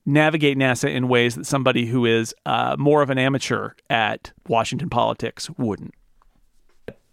[0.06, 4.90] navigate NASA in ways that somebody who is uh, more of an amateur at Washington
[4.90, 5.94] politics wouldn't.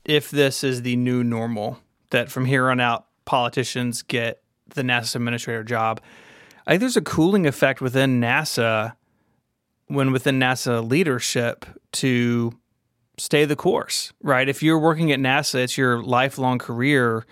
[0.05, 5.17] If this is the new normal, that from here on out politicians get the NASA
[5.17, 6.01] administrator job,
[6.67, 8.95] I think there's a cooling effect within NASA
[9.87, 12.53] when within NASA leadership to
[13.19, 14.49] stay the course, right?
[14.49, 17.25] If you're working at NASA, it's your lifelong career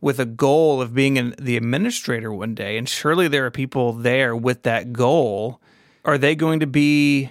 [0.00, 2.76] with a goal of being an, the administrator one day.
[2.76, 5.60] And surely there are people there with that goal.
[6.04, 7.30] Are they going to be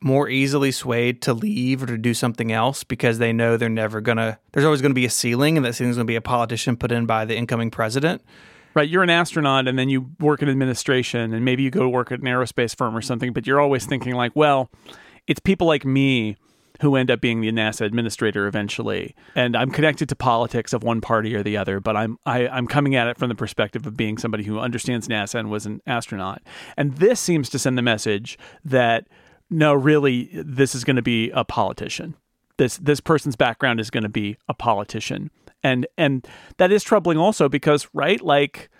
[0.00, 4.00] more easily swayed to leave or to do something else because they know they're never
[4.00, 6.16] going to, there's always going to be a ceiling and that ceiling's going to be
[6.16, 8.22] a politician put in by the incoming president?
[8.74, 8.88] Right?
[8.88, 12.20] You're an astronaut and then you work in administration and maybe you go work at
[12.20, 14.70] an aerospace firm or something, but you're always thinking like, well,
[15.26, 16.36] it's people like me
[16.80, 19.14] who end up being the NASA administrator eventually.
[19.34, 22.52] And I'm connected to politics of one party or the other, but I'm I, am
[22.52, 25.50] i am coming at it from the perspective of being somebody who understands NASA and
[25.50, 26.42] was an astronaut.
[26.76, 29.08] And this seems to send the message that
[29.50, 32.14] no, really, this is going to be a politician.
[32.58, 35.30] This this person's background is going to be a politician
[35.68, 38.70] and and that is troubling also because right like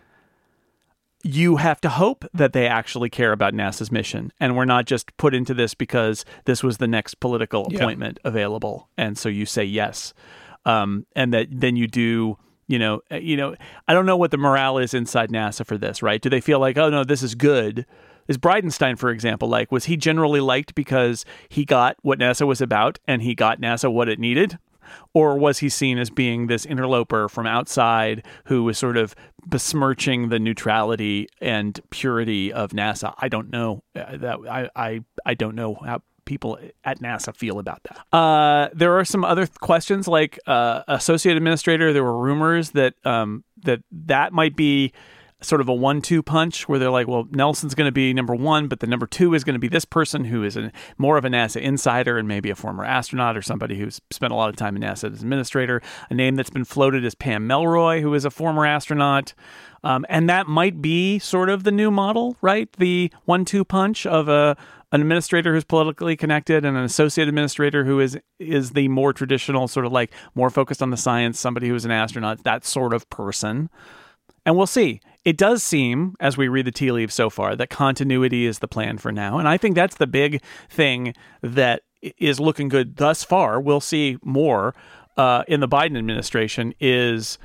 [1.24, 4.32] you have to hope that they actually care about NASA's mission.
[4.38, 8.28] And we're not just put into this because this was the next political appointment yeah.
[8.28, 8.88] available.
[8.96, 10.14] And so you say yes.
[10.64, 14.30] Um, and that then you do you know uh, you know I don't know what
[14.30, 16.20] the morale is inside NASA for this right?
[16.20, 17.86] Do they feel like oh no this is good?
[18.26, 22.60] Is Bridenstine, for example, like was he generally liked because he got what NASA was
[22.60, 24.58] about and he got NASA what it needed?
[25.14, 29.14] Or was he seen as being this interloper from outside who was sort of
[29.46, 33.14] besmirching the neutrality and purity of NASA?
[33.18, 33.82] I don't know.
[33.94, 38.16] Uh, that I, I, I don't know how people at NASA feel about that.
[38.16, 41.92] Uh, there are some other questions like uh, associate administrator.
[41.92, 44.92] There were rumors that um, that that might be
[45.40, 48.66] sort of a one-two punch where they're like, well, Nelson's going to be number one,
[48.66, 51.24] but the number two is going to be this person who is a, more of
[51.24, 54.56] a NASA insider and maybe a former astronaut or somebody who's spent a lot of
[54.56, 55.80] time in NASA as an administrator.
[56.10, 59.32] A name that's been floated is Pam Melroy, who is a former astronaut.
[59.84, 62.72] Um, and that might be sort of the new model, right?
[62.72, 64.56] The one-two punch of a
[64.90, 69.68] an administrator who's politically connected and an associate administrator who is is the more traditional
[69.68, 72.94] sort of like more focused on the science, somebody who is an astronaut, that sort
[72.94, 73.68] of person.
[74.46, 75.00] And we'll see.
[75.28, 78.66] It does seem, as we read the tea leaves so far, that continuity is the
[78.66, 79.36] plan for now.
[79.36, 81.12] And I think that's the big thing
[81.42, 81.82] that
[82.16, 83.60] is looking good thus far.
[83.60, 84.74] We'll see more
[85.18, 86.72] uh, in the Biden administration.
[86.80, 87.36] Is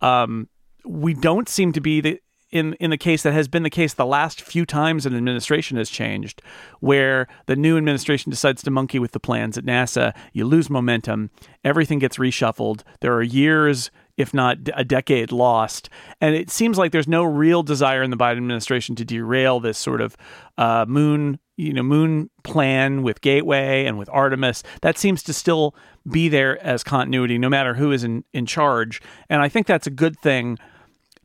[0.00, 0.50] um,
[0.84, 2.20] we don't seem to be the
[2.52, 5.76] in in the case that has been the case the last few times an administration
[5.78, 6.42] has changed,
[6.78, 11.30] where the new administration decides to monkey with the plans at NASA, you lose momentum,
[11.64, 12.82] everything gets reshuffled.
[13.00, 15.88] There are years if not a decade lost.
[16.20, 19.78] And it seems like there's no real desire in the Biden administration to derail this
[19.78, 20.16] sort of
[20.58, 24.62] uh, moon, you know, moon plan with Gateway and with Artemis.
[24.82, 25.74] That seems to still
[26.10, 29.00] be there as continuity, no matter who is in, in charge.
[29.28, 30.58] And I think that's a good thing.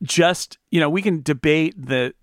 [0.02, 2.14] Just, you know, we can debate the,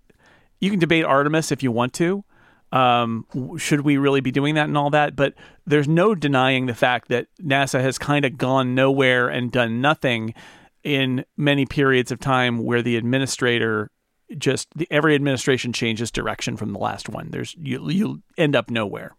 [0.60, 2.24] you can debate Artemis if you want to.
[2.72, 3.26] Um,
[3.58, 5.14] should we really be doing that and all that?
[5.14, 5.34] But
[5.66, 10.34] there's no denying the fact that NASA has kind of gone nowhere and done nothing
[10.82, 13.90] in many periods of time where the administrator
[14.38, 17.30] just the, every administration changes direction from the last one.
[17.30, 19.14] There's you you end up nowhere,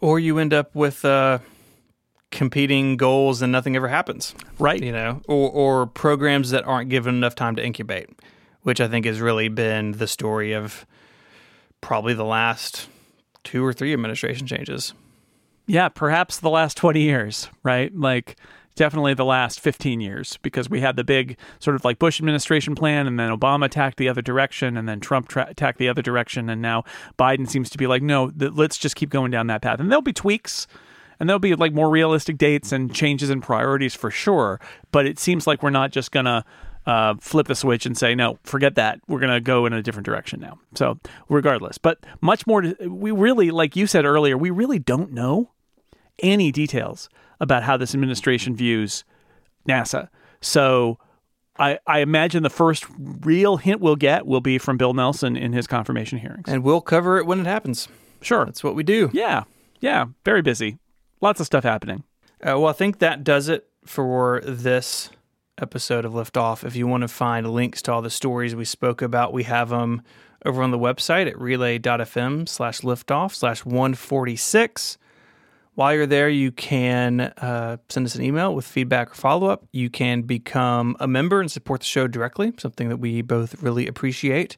[0.00, 1.38] or you end up with uh,
[2.30, 4.34] competing goals and nothing ever happens.
[4.58, 4.82] Right.
[4.82, 8.10] You know, or or programs that aren't given enough time to incubate,
[8.62, 10.86] which I think has really been the story of
[11.84, 12.88] probably the last
[13.42, 14.94] two or three administration changes.
[15.66, 17.94] Yeah, perhaps the last 20 years, right?
[17.94, 18.36] Like
[18.74, 22.74] definitely the last 15 years because we had the big sort of like Bush administration
[22.74, 26.00] plan and then Obama attacked the other direction and then Trump tra- attacked the other
[26.00, 26.84] direction and now
[27.18, 29.78] Biden seems to be like no, th- let's just keep going down that path.
[29.78, 30.66] And there'll be tweaks
[31.20, 34.58] and there'll be like more realistic dates and changes in priorities for sure,
[34.90, 36.46] but it seems like we're not just going to
[36.86, 39.00] uh, flip the switch and say, no, forget that.
[39.08, 40.58] We're going to go in a different direction now.
[40.74, 45.12] So, regardless, but much more, to, we really, like you said earlier, we really don't
[45.12, 45.50] know
[46.20, 47.08] any details
[47.40, 49.04] about how this administration views
[49.68, 50.08] NASA.
[50.40, 50.98] So,
[51.56, 55.52] I, I imagine the first real hint we'll get will be from Bill Nelson in
[55.52, 56.48] his confirmation hearings.
[56.48, 57.86] And we'll cover it when it happens.
[58.20, 58.44] Sure.
[58.44, 59.10] That's what we do.
[59.12, 59.44] Yeah.
[59.80, 60.06] Yeah.
[60.24, 60.78] Very busy.
[61.20, 62.02] Lots of stuff happening.
[62.42, 65.10] Uh, well, I think that does it for this
[65.58, 66.64] episode of Liftoff.
[66.64, 69.68] If you want to find links to all the stories we spoke about, we have
[69.68, 70.02] them
[70.44, 74.98] over on the website at relay.fm slash liftoff slash 146.
[75.74, 79.64] While you're there, you can uh, send us an email with feedback or follow up.
[79.72, 83.88] You can become a member and support the show directly, something that we both really
[83.88, 84.56] appreciate.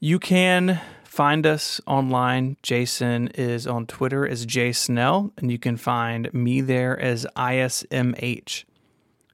[0.00, 2.58] You can find us online.
[2.62, 8.64] Jason is on Twitter as Jay Snell, and you can find me there as ISMH.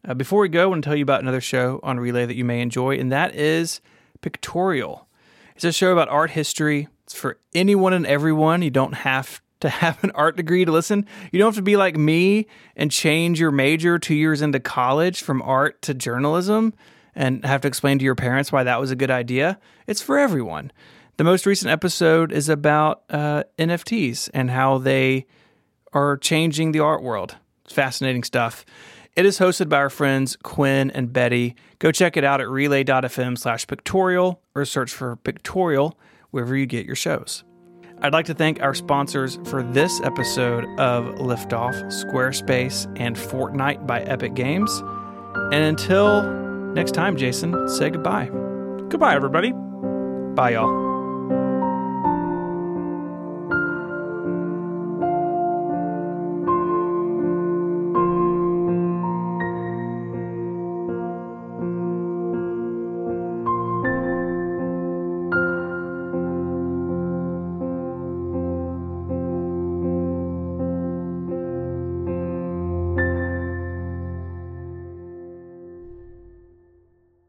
[0.06, 2.36] Uh, before we go, I want to tell you about another show on Relay that
[2.36, 3.80] you may enjoy, and that is
[4.20, 5.08] Pictorial.
[5.54, 6.88] It's a show about art history.
[7.04, 8.62] It's for anyone and everyone.
[8.62, 11.06] You don't have to have an art degree to listen.
[11.32, 12.46] You don't have to be like me
[12.76, 16.74] and change your major two years into college from art to journalism
[17.14, 19.58] and have to explain to your parents why that was a good idea.
[19.86, 20.72] It's for everyone.
[21.16, 25.26] The most recent episode is about uh, NFTs and how they
[25.92, 27.36] are changing the art world.
[27.64, 28.66] It's fascinating stuff.
[29.16, 31.54] It is hosted by our friends Quinn and Betty.
[31.78, 35.96] Go check it out at relay.fm slash pictorial or search for pictorial
[36.32, 37.44] wherever you get your shows.
[38.02, 44.02] I'd like to thank our sponsors for this episode of Liftoff, Squarespace, and Fortnite by
[44.02, 44.82] Epic Games.
[45.52, 46.24] And until
[46.74, 48.28] next time, Jason, say goodbye.
[48.88, 49.52] Goodbye, everybody.
[50.34, 50.93] Bye, y'all.